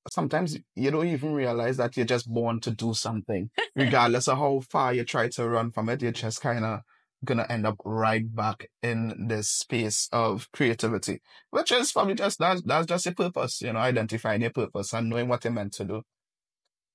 [0.09, 4.61] Sometimes you don't even realize that you're just born to do something, regardless of how
[4.69, 6.01] far you try to run from it.
[6.01, 6.81] You're just kind of
[7.23, 12.63] gonna end up right back in this space of creativity, which is probably just that's
[12.63, 15.85] that's just your purpose, you know, identifying your purpose and knowing what you're meant to
[15.85, 16.01] do,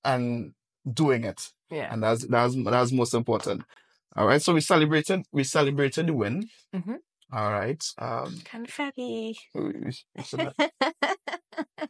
[0.05, 0.53] and
[0.93, 1.93] doing it Yeah.
[1.93, 3.63] and that's that's that's most important.
[4.17, 6.49] All right, so we celebrated we celebrated the win.
[6.75, 6.99] Mhm.
[7.33, 7.85] All right.
[7.99, 9.37] Um, Confetti.
[9.55, 9.93] we- we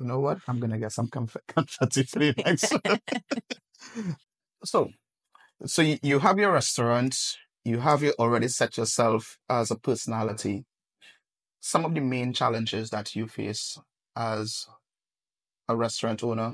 [0.00, 0.38] you know what?
[0.48, 3.00] I'm gonna get some conf- confetti for the next one.
[4.64, 4.90] so,
[5.66, 7.16] so you, you have your restaurant.
[7.64, 10.64] You have you already set yourself as a personality.
[11.60, 13.78] Some of the main challenges that you face
[14.16, 14.66] as
[15.68, 16.52] a restaurant owner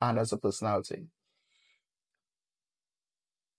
[0.00, 1.06] and as a personality.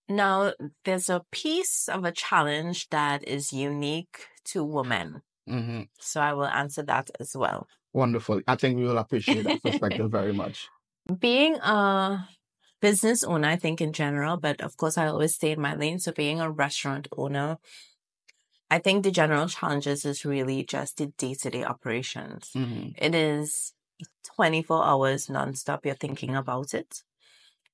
[0.09, 0.53] Now,
[0.85, 5.21] there's a piece of a challenge that is unique to women.
[5.47, 7.67] hmm So I will answer that as well.
[7.93, 8.41] Wonderful.
[8.47, 10.67] I think we will appreciate that perspective very much.
[11.19, 12.27] Being a
[12.81, 15.99] business owner, I think in general, but of course I always stay in my lane.
[15.99, 17.57] So being a restaurant owner,
[18.71, 22.51] I think the general challenges is really just the day to day operations.
[22.55, 22.93] Mhm.
[22.97, 23.73] It is
[24.35, 25.85] 24 hours nonstop.
[25.85, 27.03] You're thinking about it.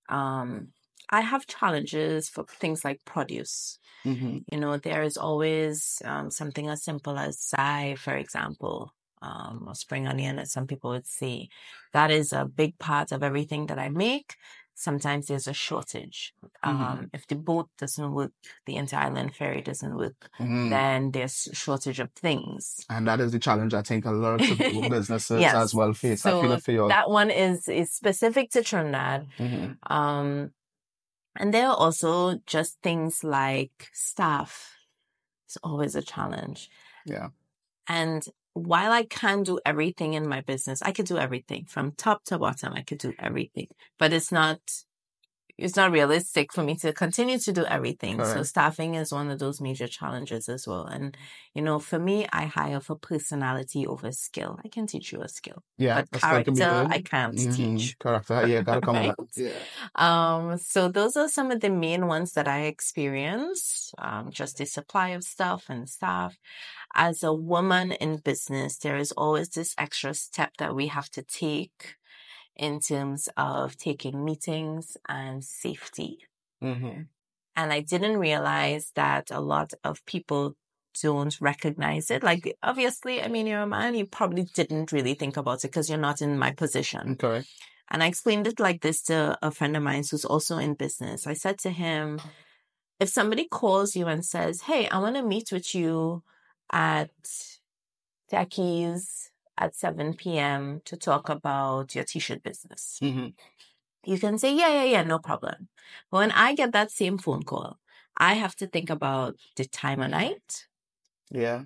[0.10, 0.74] Um,
[1.10, 3.80] I have challenges for things like produce.
[4.06, 4.44] Mhm.
[4.52, 9.76] You know, there is always um, something as simple as sai, for example, um, or
[9.76, 11.50] spring onion, as some people would say.
[11.94, 14.36] That is a big part of everything that I make.
[14.78, 16.34] Sometimes there's a shortage.
[16.64, 16.70] Mhm.
[16.70, 18.34] Um, if the boat doesn't work,
[18.66, 20.70] the inter-island ferry doesn't work, Mhm.
[20.70, 22.86] then there's shortage of things.
[22.90, 24.48] And that is the challenge I think a lot of
[24.94, 25.56] businesses Yes.
[25.56, 26.26] as well face.
[26.26, 26.88] I feel So it for you.
[26.90, 29.28] That one is is specific to Trinidad.
[29.40, 29.78] Mhm.
[29.90, 30.52] Um,
[31.38, 34.72] and there are also just things like staff.
[35.48, 36.70] It's always a challenge.
[37.06, 37.30] Yeah.
[37.88, 42.24] And while I can do everything in my business, I could do everything from top
[42.26, 42.74] to bottom.
[42.74, 43.68] I could do everything,
[44.00, 44.60] but it's not,
[45.58, 48.24] it's not realistic for me to continue to do everything.
[48.24, 50.86] So staffing is one of those major challenges as well.
[50.86, 51.18] And,
[51.54, 54.60] you know, for me, I hire for personality over skill.
[54.66, 56.02] I can teach you a skill, Yeah.
[56.02, 56.88] but can character.
[56.90, 57.56] I can't Mhm.
[57.56, 57.98] teach.
[58.00, 58.46] Character.
[58.48, 59.16] Yeah, gotta come Right?
[59.36, 59.66] Yeah.
[59.96, 63.94] Um, so those are some of the main ones that I experience.
[63.98, 66.38] Um, just the supply of stuff and staff.
[66.96, 71.24] As a woman in business, there is always this extra step that we have to
[71.24, 71.96] take
[72.56, 76.26] in terms of taking meetings and safety.
[76.62, 77.08] Mhm.
[77.56, 80.56] And I didn't realize that a lot of people
[81.02, 82.24] don't recognize it.
[82.24, 85.90] Like, obviously, I mean, you're a man, you probably didn't really think about it because
[85.90, 87.16] you're not in my position.
[87.18, 87.48] Correct.
[87.90, 91.28] And I explained it like this to a friend of mine who's also in business.
[91.28, 92.20] I said to him,
[93.00, 96.24] if somebody calls you and says, Hey, I want to meet with you
[96.72, 97.12] at
[98.32, 100.82] Techies at 7 p.m.
[100.86, 103.00] to talk about your t-shirt business.
[103.02, 103.34] Mhm.
[104.06, 105.70] You can say, yeah, yeah, yeah, no problem.
[106.12, 107.80] But when I get that same phone call,
[108.18, 110.68] I have to think about the time of night.
[111.32, 111.66] Yeah.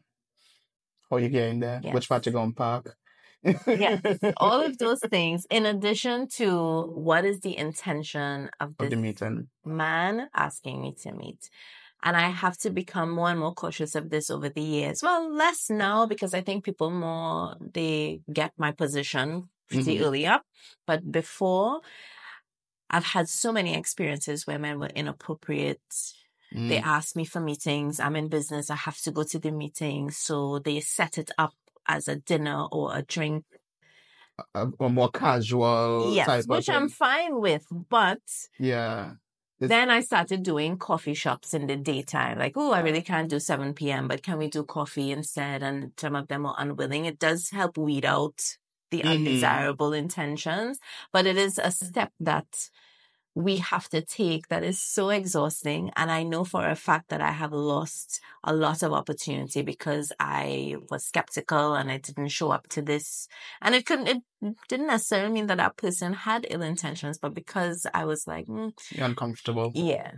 [1.10, 1.82] How you getting there?
[1.84, 1.94] Yes.
[1.94, 2.96] Which part you gonna park?
[3.74, 4.02] Yes.
[4.38, 9.50] All of those things, in addition to what is the intention of of the meeting.
[9.66, 11.50] man asking me to meet.
[12.02, 15.02] And I have to become more and more cautious of this over the years.
[15.04, 20.02] Well, less now because I think people more, they get my position pretty Mhm.
[20.02, 20.44] early up.
[20.88, 21.82] But before,
[22.90, 25.82] I've had so many experiences where men were inappropriate.
[26.68, 26.82] They Mm.
[26.82, 28.00] ask me for meetings.
[28.00, 28.70] I'm in business.
[28.70, 30.12] I have to go to the meeting.
[30.12, 31.56] So they set it up
[31.88, 33.46] as a dinner or a drink.
[34.56, 37.66] a, a more casual yes, which I'm fine with.
[37.72, 38.22] But
[38.60, 39.16] Yeah.
[39.62, 42.38] It's- then I started doing coffee shops in the daytime.
[42.40, 45.64] Like, oh, I really can't do 7 p.m., but can we do coffee instead?
[45.64, 47.06] And some of them are unwilling.
[47.06, 48.58] It does help weed out
[48.92, 49.10] the Mhm.
[49.12, 50.80] undesirable intentions,
[51.14, 52.70] but it is a step that
[53.40, 55.92] we have to take that is so exhausting.
[55.96, 60.12] And I know for a fact that I have lost a lot of opportunity because
[60.20, 63.30] I was skeptical and I didn't show up to this.
[63.62, 67.88] And it couldn't, it didn't necessarily mean that that person had ill intentions, but because
[67.94, 69.72] I was like, mm, You're uncomfortable.
[69.74, 70.12] yeah.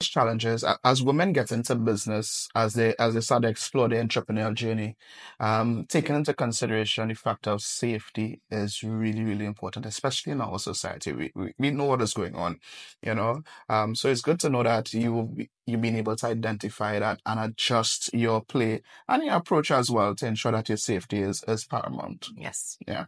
[0.00, 4.52] Challenges as women get into business as they as they start to explore their entrepreneurial
[4.52, 4.96] journey
[5.38, 10.58] um taking into consideration the factor of safety is really really important especially in our
[10.58, 12.58] society we, we, we know what is going on
[13.02, 16.98] you know um so it's good to know that you you've been able to identify
[16.98, 21.20] that and adjust your play and your approach as well to ensure that your safety
[21.20, 22.76] is is paramount Yes.
[22.86, 23.06] Yeah.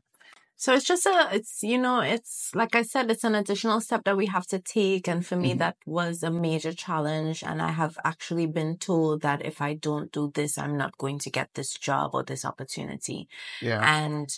[0.58, 4.04] So it's just a, it's, you know, it's like I said, it's an additional step
[4.04, 5.06] that we have to take.
[5.06, 5.58] And for me, Mhm.
[5.58, 7.42] that was a major challenge.
[7.44, 11.18] And I have actually been told that if I don't do this, I'm not going
[11.20, 13.28] to get this job or this opportunity.
[13.60, 14.28] yeah And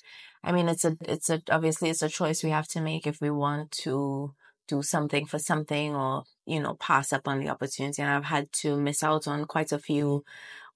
[0.42, 3.20] I mean, it's a, it's a, obviously it's a choice we have to make if
[3.20, 4.34] we want to
[4.66, 8.02] do something for something or, you know, pass up on the opportunity.
[8.02, 10.24] And I've had to miss out on quite a few,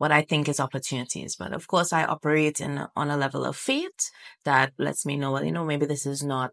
[0.02, 1.36] what I think is opportunities.
[1.36, 4.10] But of course, I operate in, on a level of faith
[4.44, 6.50] that lets me know, well, you know, maybe this is not,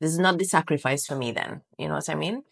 [0.00, 1.62] this is not the sacrifice for me then.
[1.80, 2.44] You know what I mean?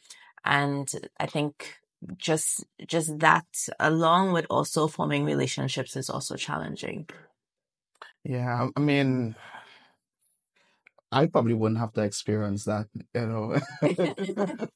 [0.45, 1.77] And I think
[2.17, 3.47] just, just that
[3.79, 7.09] along with also forming relationships is also challenging.
[8.25, 9.37] Yeah, I mean,
[11.15, 13.57] I probably wouldn't have to experience that, you know.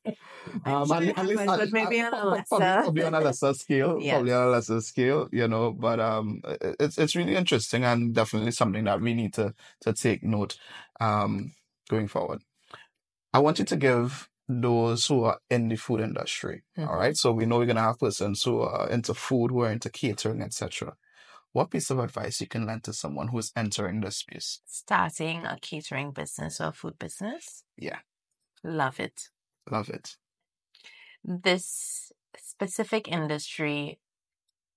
[0.64, 2.82] Um, sure at, at least, happens, at, but maybe at- on a probably, lesser.
[2.82, 4.12] probably on a lesser scale, Yes.
[4.14, 5.72] probably on a lesser scale, you know.
[5.72, 6.42] But um,
[6.80, 10.56] it's it's really interesting and definitely something that we need to to take note
[11.00, 11.52] um
[11.90, 12.42] going forward.
[13.32, 16.98] I want you to give those who are in the food industry, all Mhm.
[16.98, 17.16] right?
[17.16, 20.42] So we know we're gonna have persons who are into food, who are into catering,
[20.42, 20.96] etc.
[21.52, 24.62] What piece of advice you can lend to someone who's entering this space?
[24.64, 27.64] starting a catering business or food business.
[27.76, 28.00] Yeah.
[28.62, 29.30] Love it.
[29.70, 30.16] Love it.
[31.24, 34.00] This specific industry,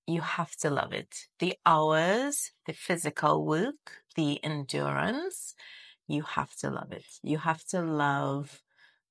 [0.08, 1.28] you have to love it.
[1.40, 5.56] The hours, the physical work, the endurance,
[6.08, 7.20] you have to love it.
[7.24, 8.64] You have to love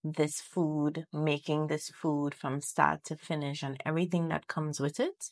[0.05, 5.31] this food, making this food from start to finish and everything that comes with it.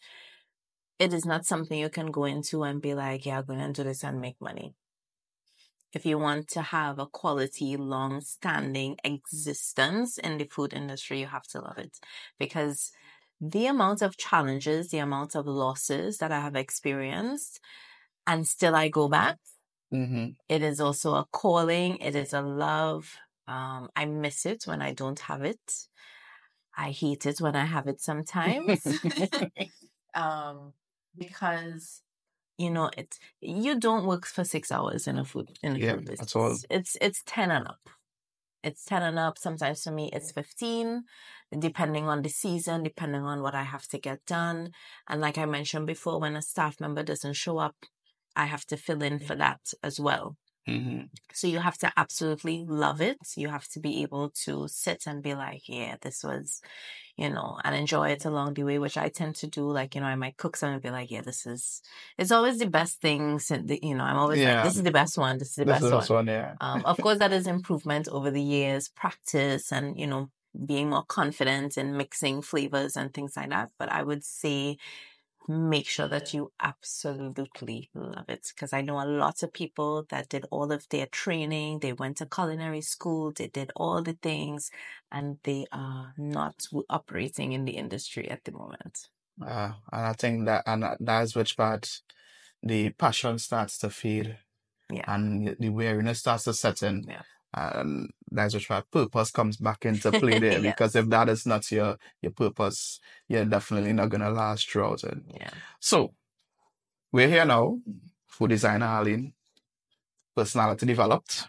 [0.99, 3.73] It is not something you can go into and be like, yeah, I'm going to
[3.73, 4.75] do this and make money
[5.93, 11.27] if you want to have a quality, long standing existence in the food industry, you
[11.27, 11.99] have to love it
[12.39, 12.93] because
[13.41, 17.61] the amount of challenges, the amount of losses that I have experienced,
[18.27, 19.39] and still I go back.
[19.93, 20.31] Mm-hmm.
[20.49, 21.97] It is also a calling.
[21.99, 23.15] It is a love.
[23.47, 25.61] Um, I miss it when I don't have it.
[26.77, 28.87] I hate it when I have it sometimes.
[30.15, 30.75] um,
[31.19, 32.03] because
[32.59, 35.81] you know it you don't work for six hours in a food in a Yeah,
[35.81, 36.19] food business.
[36.19, 36.57] that's all.
[36.71, 37.91] It's it's ten and up.
[38.63, 39.39] It's ten and up.
[39.39, 41.05] Sometimes for me it's fifteen,
[41.59, 44.73] depending on the season, depending on what I have to get done.
[45.09, 47.77] And like I mentioned before, when a staff member doesn't show up,
[48.37, 50.37] I have to fill in for that as well.
[50.69, 51.07] Mm-hmm.
[51.33, 53.19] So you have to absolutely love it.
[53.37, 56.61] You have to be able to sit and be like, yeah, this was,
[57.17, 59.71] you know, and enjoy it along the way, which I tend to do.
[59.71, 61.83] Like, you know, I might cook something and be like, yeah, this is,
[62.19, 63.41] it's always the best thing.
[63.83, 64.45] You know, I'm always Yeah.
[64.45, 65.39] like, this is the best one.
[65.39, 66.09] This is the This best is one.
[66.09, 66.57] one, yeah.
[66.61, 70.31] Um, of course, that is improvement over the years, practice, and you know,
[70.67, 73.71] being more confident in mixing flavors and things like that.
[73.79, 74.79] But I would say,
[75.49, 80.29] make sure that you absolutely love it, because I know a lot of people that
[80.29, 84.71] did all of their training, they went to culinary school, they did all the things,
[85.11, 89.09] and they are not operating in the industry at the moment.
[89.41, 92.03] Uh, and I think that, and that's which part
[92.63, 94.39] the passion starts to fade
[94.91, 95.05] Yeah.
[95.07, 97.05] and the weariness starts to set in.
[97.09, 97.23] Yeah.
[97.55, 101.71] And that's which part purpose comes back into play there because if that is not
[101.73, 105.19] your, your purpose, you're definitely not going to last throughout it.
[105.35, 105.51] Yeah.
[105.81, 106.13] So
[107.13, 107.79] we're here now.
[108.27, 109.33] Food designer Arlene,
[110.37, 111.49] personality developed,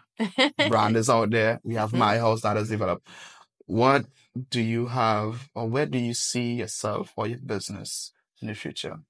[0.68, 1.60] brand is out there.
[1.62, 1.98] We have Mhm.
[1.98, 3.06] my house that is developed.
[3.66, 4.06] What
[4.48, 9.00] do you have, or where do you see yourself or your business in the future?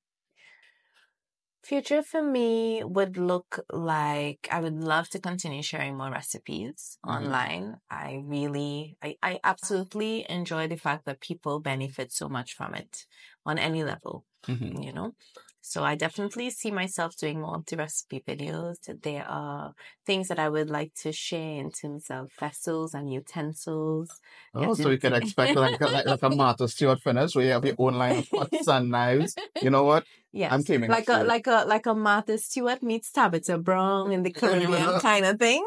[1.70, 7.30] Future for me would look like I would love to continue sharing more recipes Mhm.
[7.30, 7.80] online.
[7.88, 13.06] I really, I, I absolutely enjoy the fact that people benefit so much from it
[13.46, 14.82] on any level, Mhm.
[14.82, 15.14] you know?
[15.60, 18.78] So I definitely see myself doing more of recipe videos.
[19.02, 24.20] There are things that I would like to share in terms of vessels and utensils.
[24.54, 27.64] Oh, so we can expect like, like, like a Martha Stewart finish where you have
[27.64, 29.36] your own line of pots and knives.
[29.60, 30.04] You know what?
[30.32, 30.52] Yes.
[30.52, 34.30] I'm claiming like a like a like a Martha Stewart meets Tabitha Brown in the
[34.30, 35.64] Caribbean kind of thing.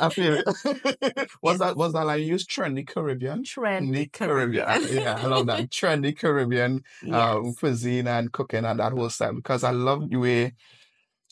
[0.00, 1.30] I feel it.
[1.42, 3.42] was that was that like you use trendy Caribbean?
[3.42, 4.82] Trendy Trendy Caribbean.
[4.90, 5.70] yeah, I love that.
[5.70, 10.52] Trendy Caribbean um, cuisine and cooking and that whole style because I love the way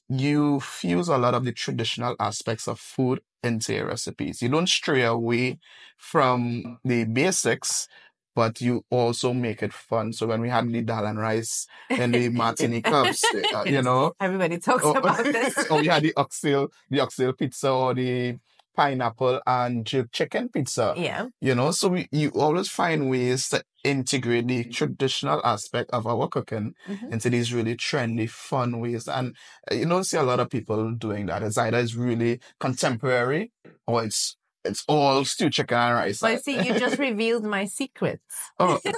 [0.08, 4.42] you fuse a lot of the traditional aspects of food into your recipes.
[4.42, 5.58] You don't stray away
[5.96, 7.88] from the basics,
[8.34, 10.12] but you also make it fun.
[10.12, 13.22] So when we had the dal and rice and the martini cups,
[13.54, 15.66] uh, you know, Everybody talks or, about this.
[15.70, 18.38] we had the oxtail, the oxtail pizza or the
[18.74, 20.94] pineapple and jerk chicken pizza.
[20.96, 21.26] yeah.
[21.42, 26.26] You know, so we, you always find ways to integrate the traditional aspect of our
[26.28, 27.12] cooking Mhm.
[27.12, 29.08] into these really trendy, fun ways.
[29.08, 29.36] And
[29.70, 31.42] uh, you don't see a lot of people doing that.
[31.42, 33.52] It's either it's really contemporary
[33.86, 36.20] or it's it's all stew chicken rice.
[36.20, 38.22] But see, you just revealed my secrets.
[38.58, 38.78] oh.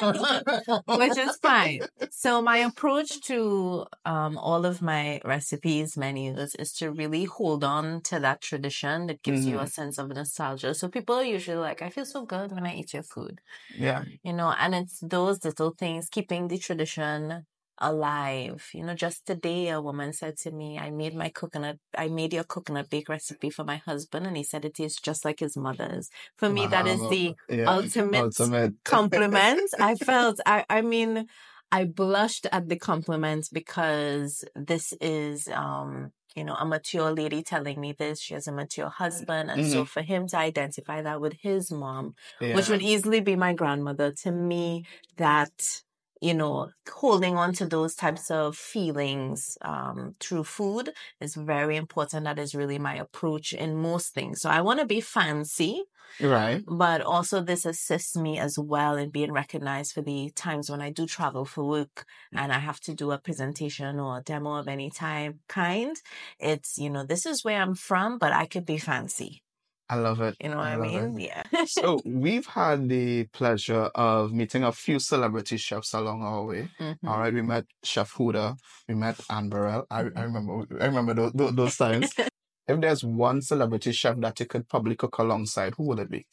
[0.86, 1.80] which is fine.
[2.10, 8.02] So my approach to um, all of my recipes, menus, is to really hold on
[8.02, 10.74] to that tradition that gives you a sense of nostalgia.
[10.74, 13.40] So people are usually like, I feel so good when I eat your food,
[13.76, 14.04] yeah.
[14.22, 17.46] you know, and it's those little things, keeping the tradition
[17.80, 18.68] alive.
[18.74, 22.32] You know, just today a woman said to me, I made my coconut, I made
[22.32, 25.56] your coconut bake recipe for my husband and he said it tastes just like his
[25.56, 26.10] mother's.
[26.36, 27.66] For me, that is the Yeah.
[27.66, 28.74] ultimate Ultimate.
[28.84, 29.70] compliment.
[29.80, 31.26] I felt, I, I mean,
[31.70, 37.80] I blushed at the compliment because this is, um, you know, a mature lady telling
[37.80, 38.20] me this.
[38.20, 39.50] She has a mature husband.
[39.50, 42.54] And so for him to identify that with his mom, Yeah.
[42.54, 44.84] which would easily be my grandmother, to me,
[45.16, 45.82] that,
[46.20, 52.24] you know, holding on to those types of feelings um, through food is very important.
[52.24, 54.40] That is really my approach in most things.
[54.40, 55.84] So I want to be fancy
[56.20, 56.64] right.
[56.66, 60.90] but also this assists me as well in being recognized for the times when I
[60.90, 64.68] do travel for work and I have to do a presentation or a demo of
[64.68, 65.96] any time kind.
[66.38, 69.42] It's, you know, this is where I'm from, but I could be fancy.
[69.90, 70.36] I love it.
[70.42, 70.78] You know what I, it.
[70.78, 71.18] mean?
[71.18, 71.42] Yeah.
[71.64, 76.68] So we've had the pleasure of meeting a few celebrity chefs along our way.
[76.78, 76.98] Mhm.
[77.06, 78.56] All right, we met Chef Huda,
[78.88, 79.86] we met Anne Burrell.
[79.90, 80.18] I, Mm-hmm.
[80.18, 82.12] I remember, I remember those, those, those times.
[82.68, 86.26] if there's one celebrity chef that you could probably cook alongside, who would it be?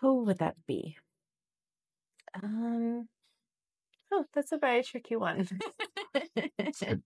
[0.00, 0.96] Who would that be?
[2.42, 3.08] Um,
[4.12, 5.48] oh, that's a very tricky one.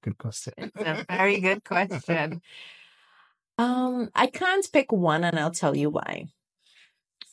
[0.02, 0.52] Good question.
[0.74, 2.42] It's a very good question.
[3.62, 6.26] Um, I can't pick one and I'll tell you why.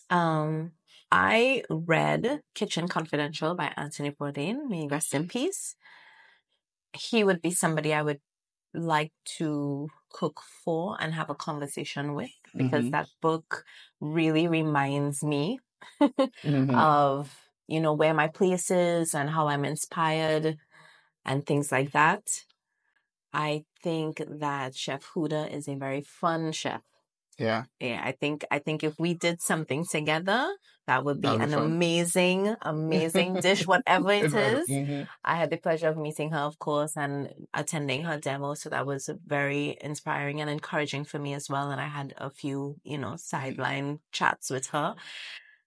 [0.10, 0.74] Um,
[1.12, 4.68] I read Kitchen Confidential by Anthony Bourdain.
[4.70, 5.76] May rest in peace.
[6.94, 8.22] He would be somebody I would
[8.74, 12.92] like to cook for and have a conversation with because Mhm.
[12.92, 13.66] that book
[14.02, 15.60] really reminds me
[16.44, 16.90] Mhm.
[16.94, 17.36] of
[17.68, 20.58] you know where my place is and how I'm inspired
[21.26, 22.46] and things like that.
[23.34, 26.82] I think that Chef Huda is a very fun chef.
[27.38, 27.66] yeah.
[27.80, 30.54] Yeah, I think I think if we did something together,
[30.88, 34.68] that would be an be amazing, amazing dish, whatever it is.
[34.68, 35.08] Mhm.
[35.24, 38.54] I had the pleasure of meeting her, of course, and attending her demo.
[38.56, 41.72] So that was very inspiring and encouraging for me as well.
[41.72, 44.96] And I had a few, you know, sideline chats with her.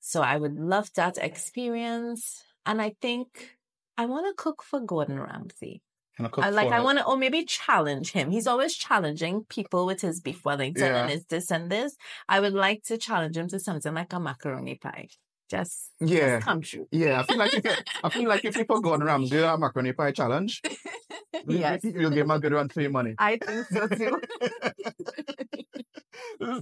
[0.00, 2.44] So I would love that experience.
[2.66, 3.56] And I think
[3.96, 5.82] I want to cook for Gordon Ramsay.
[6.16, 8.30] Can I cook I like, I want to, or maybe challenge him.
[8.30, 11.02] He's always challenging people with his beef Wellington Yeah.
[11.02, 11.96] and his this and this.
[12.28, 15.08] I would like to challenge him to something like a macaroni pie.
[15.50, 16.36] Just, Yeah.
[16.36, 16.86] just come true.
[16.90, 17.64] Yeah, I feel like if
[18.04, 20.62] I feel like if you put Gordon Ramsay a macaroni pie challenge,
[21.46, 21.80] yes.
[21.84, 23.14] you'll give him a good run for your money.
[23.18, 24.20] I think so too.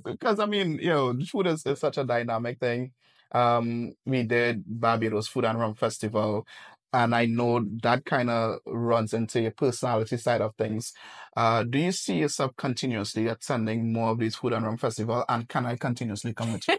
[0.05, 2.92] Because I mean, you know, food is, is such a dynamic thing.
[3.32, 6.46] Um, we did Barbados Food and Rum Festival,
[6.93, 10.93] and I know that kind of runs into your personality side of things.
[11.36, 15.49] Uh, do you see yourself continuously attending more of these food and rum festival, and
[15.49, 16.76] can I continuously come with you?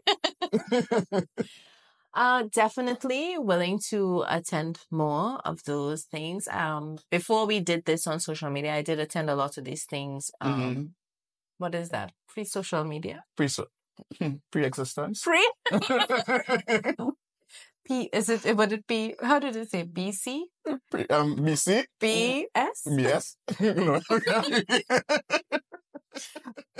[2.13, 6.45] Uh, definitely willing to attend more of those things.
[6.49, 9.85] Um, before we did this on social media, I did attend a lot of these
[9.85, 10.29] things.
[10.41, 10.89] Um, Mhm.
[11.57, 12.11] what is that?
[12.27, 13.23] Free social media?
[13.37, 13.47] Pre
[14.51, 15.21] pre-existence.
[15.21, 15.51] Free?
[17.85, 19.83] P, is it, would it be, how did it say?
[19.83, 20.45] BC?
[21.09, 21.85] Um, BC.
[21.99, 23.35] BS?
[23.61, 24.01] No.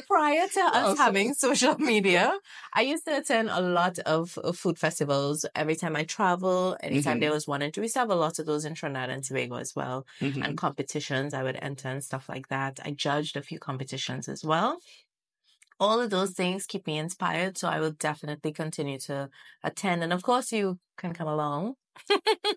[0.08, 0.98] Prior to us Awesome.
[0.98, 2.38] having social media,
[2.74, 5.46] I used to attend a lot of, of food festivals.
[5.56, 7.22] Every time I travel, anytime Mhm.
[7.22, 9.24] there was one, and we used to have a lot of those in Trinidad and
[9.24, 10.06] Tobago as well.
[10.22, 10.44] Mhm.
[10.46, 12.80] and competitions I would enter and stuff like that.
[12.84, 14.80] I judged a few competitions as well.
[15.82, 19.30] All of those things keep me inspired, so I will definitely continue to
[19.64, 20.04] attend.
[20.04, 21.74] And of course, you can come along.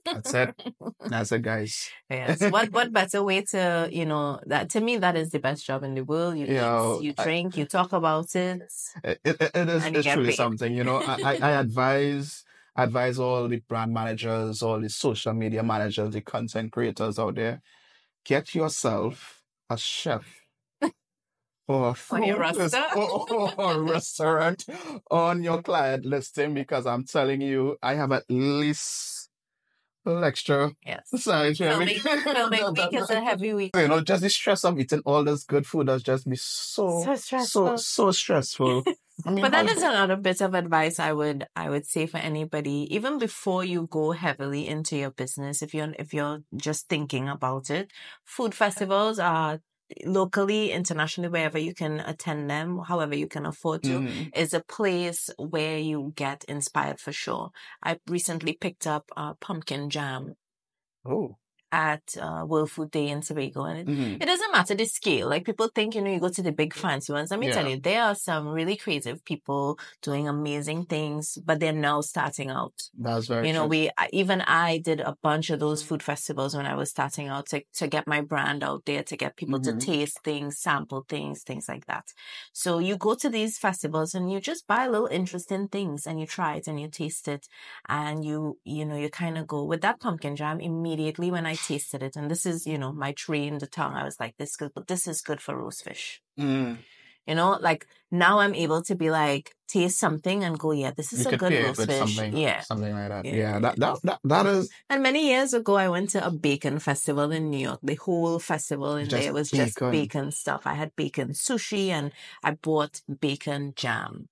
[0.05, 0.55] That's it.
[1.09, 1.91] That's it, guys.
[2.11, 2.41] Yes.
[2.53, 5.83] what what better way to you know that to me that is the best job
[5.83, 6.37] in the world.
[6.37, 8.63] You Yo, eat, you I- drink, you talk about it.
[9.03, 10.37] It, it, it is it's truly paid.
[10.37, 10.99] something, you know.
[10.99, 12.45] I, I, I advise
[12.77, 17.63] advise all the brand managers, all the social media managers, the content creators out there,
[18.25, 20.44] get yourself a chef
[21.67, 22.83] for a On food your roster?
[22.97, 24.65] or, or- or restaurant
[25.11, 29.31] on your client listing because I'm telling you, I have at least
[30.07, 30.71] extra.
[30.85, 31.09] Yes.
[31.23, 33.71] Sorry, Filming, filming week is a heavy week.
[33.77, 37.01] You know, just the stress of eating all this good food has just be so
[37.03, 37.79] So so stressful.
[37.79, 38.85] so stressful.
[39.27, 42.19] I mean, But that is another bit of advice I would I would say for
[42.19, 47.29] anybody, even before you go heavily into your business, if you're if you're just thinking
[47.29, 47.91] about it,
[48.25, 49.61] food festivals are
[50.05, 54.35] locally, internationally, wherever you can attend them, however you can afford to, Mhm.
[54.35, 57.51] is a place where you get inspired for sure.
[57.83, 60.35] I recently picked up uh, pumpkin jam
[61.07, 61.39] Oh.
[61.75, 64.23] At uh, World Food Day in Tobago, and it, Mhm.
[64.23, 65.29] it doesn't matter the scale.
[65.29, 67.31] Like people think, you know, you go to the big fancy ones.
[67.31, 71.73] Let me tell you, there are some really creative people doing amazing things, but they're
[71.91, 72.77] now starting out.
[72.95, 73.75] That's very You know, true.
[73.75, 77.47] we even I did a bunch of those food festivals when I was starting out
[77.49, 79.63] to to get my brand out there, to get people Mhm.
[79.63, 82.07] to taste things, sample things, things like that.
[82.55, 86.27] So you go to these festivals and you just buy little interesting things and you
[86.27, 87.47] try it and you taste it
[87.89, 91.57] and you you know you kind of go with that pumpkin jam immediately when I
[91.69, 93.95] tasted it and this is you know my tree in the tongue.
[93.95, 96.21] I was like this good, but this is good for roast fish.
[96.39, 96.77] Mm.
[97.27, 101.11] You know, like now I'm able to be like taste something and go, yeah, this
[101.15, 101.99] is You a good roast fish.
[101.99, 102.61] something, Yeah.
[102.61, 103.25] something like that.
[103.25, 103.35] Yeah.
[103.43, 106.79] Yeah, that, that that that is And many years ago, I went to a bacon
[106.81, 107.81] festival in New York.
[107.83, 109.91] The whole festival in there was just bacon.
[109.91, 110.63] bacon stuff.
[110.67, 112.13] I had bacon sushi and
[112.43, 114.29] I bought bacon jam.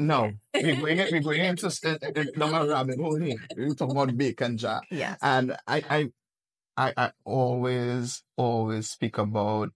[0.00, 0.32] No.
[0.54, 1.70] We're going we're going into
[2.38, 3.36] down a rabbit hole here.
[3.56, 4.80] We're talking about bacon jar.
[4.90, 5.18] Yes.
[5.22, 6.08] And I, I,
[6.76, 9.70] I, I always, always speak about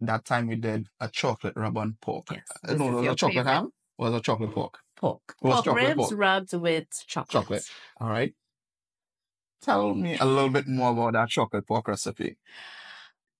[0.00, 2.26] that time we did a chocolate rub on pork.
[2.30, 2.42] Yes.
[2.66, 3.52] Uh, no, it was a chocolate favorite.
[3.52, 3.70] ham.
[3.98, 4.78] Was a chocolate pork.
[4.96, 5.34] Pork.
[5.40, 6.12] was Pork ribs pork.
[6.14, 7.30] rubbed with chocolate.
[7.30, 7.64] Chocolate.
[8.00, 8.34] All right.
[9.62, 12.36] Tell me a little bit more about that chocolate pork recipe.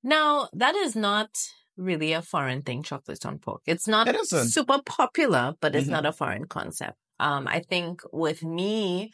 [0.02, 1.30] Now, that is not
[1.76, 3.62] really a foreign thing, chocolate on pork.
[3.66, 5.90] It's not It super popular, but it's Mhm.
[5.90, 6.98] not a foreign concept.
[7.20, 9.12] Um, I think with me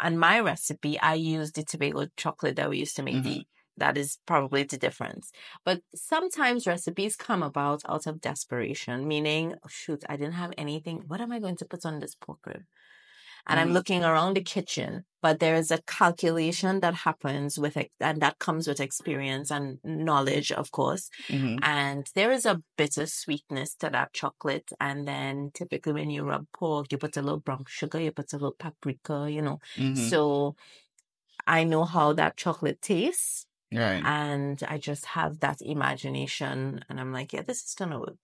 [0.00, 3.44] and my recipe, I use the Tobago chocolate that we used to make Mhm.
[3.76, 5.32] That is probably the difference.
[5.64, 11.04] But sometimes recipes come about out of desperation, meaning, oh, shoot, I didn't have anything.
[11.08, 12.64] What am I going to put on this pork rib?
[13.46, 13.74] And I'm Mhm.
[13.74, 18.38] looking around the kitchen, but there is a calculation that happens with it, and that
[18.38, 21.10] comes with experience and knowledge, of course.
[21.28, 21.64] Mhm.
[21.64, 24.72] And there is a bitter sweetness to that chocolate.
[24.80, 28.32] And then typically when you rub pork, you put a little brown sugar, you put
[28.32, 29.60] a little paprika, you know.
[29.76, 30.14] Mhm.
[30.14, 30.56] So
[31.46, 34.14] I know how that chocolate tastes Right.
[34.22, 38.18] and I just have that imagination and I'm like, yeah, this is gonna work.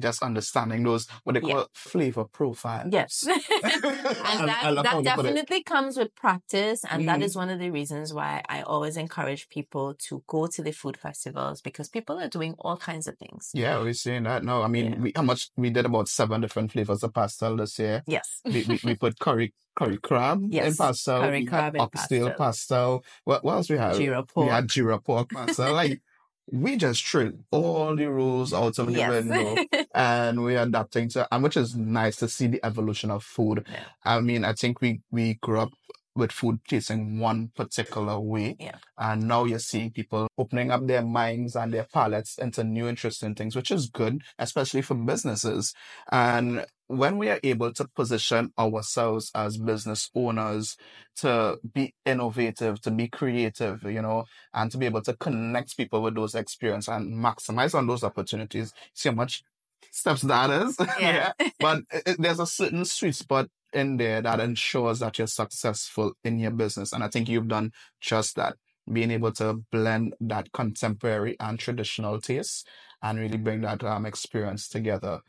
[0.00, 1.54] Just understanding those what they Yeah.
[1.54, 2.86] call flavor profile.
[2.90, 3.24] Yes.
[3.62, 5.04] and that, I that you put it.
[5.04, 6.84] definitely comes with practice.
[6.90, 7.24] And that Mhm.
[7.24, 10.96] is one of the reasons why I always encourage people to go to the food
[10.96, 13.50] festivals because people are doing all kinds of things.
[13.54, 14.62] Yeah, we're seeing that now.
[14.62, 14.98] I mean, Yeah.
[15.00, 18.02] we how much we did about seven different flavors of pastelle this year.
[18.06, 18.40] Yes.
[18.44, 21.22] We we, we put curry curry crab in pastelle.
[21.22, 22.36] curry crab in pastelle.
[22.36, 23.02] pastelle.
[23.24, 23.96] What, what else we have?
[23.96, 24.50] Geera We pork.
[24.50, 25.72] had geera pork pastelle.
[25.74, 26.00] like
[26.52, 29.56] we just threw all the rules out of the window.
[29.94, 33.66] And we're adapting to and which is nice to see the evolution of food.
[33.70, 33.84] Yeah.
[34.04, 35.70] I mean, I think we we grew up
[36.14, 38.56] with food tasting one particular way.
[38.58, 38.76] Yeah.
[38.98, 43.34] And now you're seeing people opening up their minds and their palates into new interesting
[43.34, 45.74] things, which is good, especially for businesses.
[46.10, 50.76] And when we are able to position ourselves as business owners
[51.18, 54.24] to be innovative, to be creative, you know,
[54.54, 58.72] and to be able to connect people with those experiences and maximize on those opportunities,
[58.94, 59.44] see how much
[59.92, 60.78] steps that is.
[61.00, 61.32] Yeah.
[61.60, 66.14] But it, it- there's a certain sweet spot in there that ensures that you're successful
[66.24, 66.92] in your business.
[66.92, 68.56] And I think you've done just that,
[68.92, 72.68] being able to blend that contemporary and traditional taste
[73.02, 75.20] and really bring that um, experience together.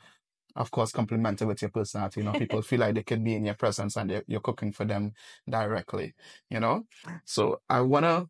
[0.56, 2.20] Of course, complemented with your personality.
[2.22, 4.86] You know, people feel like they can be in your presence and you're, cooking for
[4.86, 5.14] them
[5.50, 6.14] directly,
[6.50, 6.84] you know?
[7.26, 8.30] So I want to,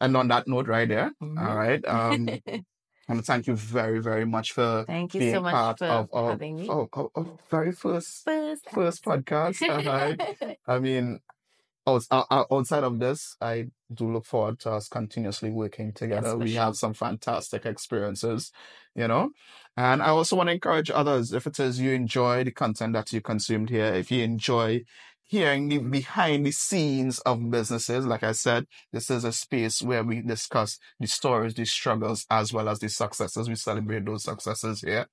[0.00, 1.38] and on that note right there, Mhm.
[1.48, 5.34] all right, um, I want to thank you very, very much for Thank you being
[5.34, 6.68] so much part for of our, having me.
[6.70, 9.60] oh, oh, oh, very first First, first podcast.
[9.68, 10.58] alright.
[10.66, 11.20] I mean,
[11.86, 16.30] outs- ou- ou- outside of this, I do look forward to us continuously working together.
[16.30, 16.62] for we sure.
[16.62, 18.52] have some fantastic experiences,
[18.94, 19.30] you know.
[19.76, 23.12] And I also want to encourage others, if it is you enjoy the content that
[23.12, 24.82] you consumed here, if you enjoy
[25.24, 30.04] hearing the behind the scenes of businesses, like I said, this is a space where
[30.04, 33.48] we discuss the stories, the struggles, as well as the successes.
[33.48, 35.06] We celebrate those successes here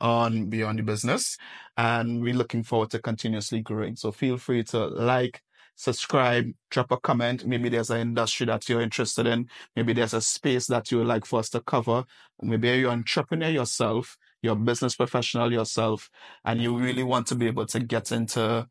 [0.00, 1.36] on Beyond the Business.
[1.76, 3.96] And we're looking forward to continuously growing.
[3.96, 5.42] So feel free to like,
[5.76, 7.46] subscribe, drop a comment.
[7.46, 9.48] Maybe there's an industry that you're interested in.
[9.76, 12.04] Maybe there's a space that you would like for us to cover.
[12.42, 16.10] Maybe you're an entrepreneur yourself, you're a business professional yourself,
[16.44, 18.66] and you really want to be able to get into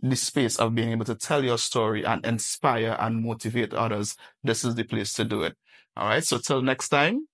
[0.00, 4.16] the space of being able to tell your story and inspire and motivate others.
[4.44, 5.56] This is the place to do it.
[5.96, 6.24] All right.
[6.24, 7.28] So till next time,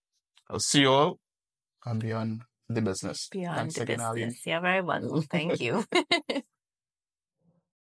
[0.51, 1.19] I'll see you all
[1.85, 3.29] on Beyond the Business.
[3.31, 4.47] Beyond Thanks the again, business.
[4.47, 5.23] You're very welcome.
[5.23, 5.85] Thank you.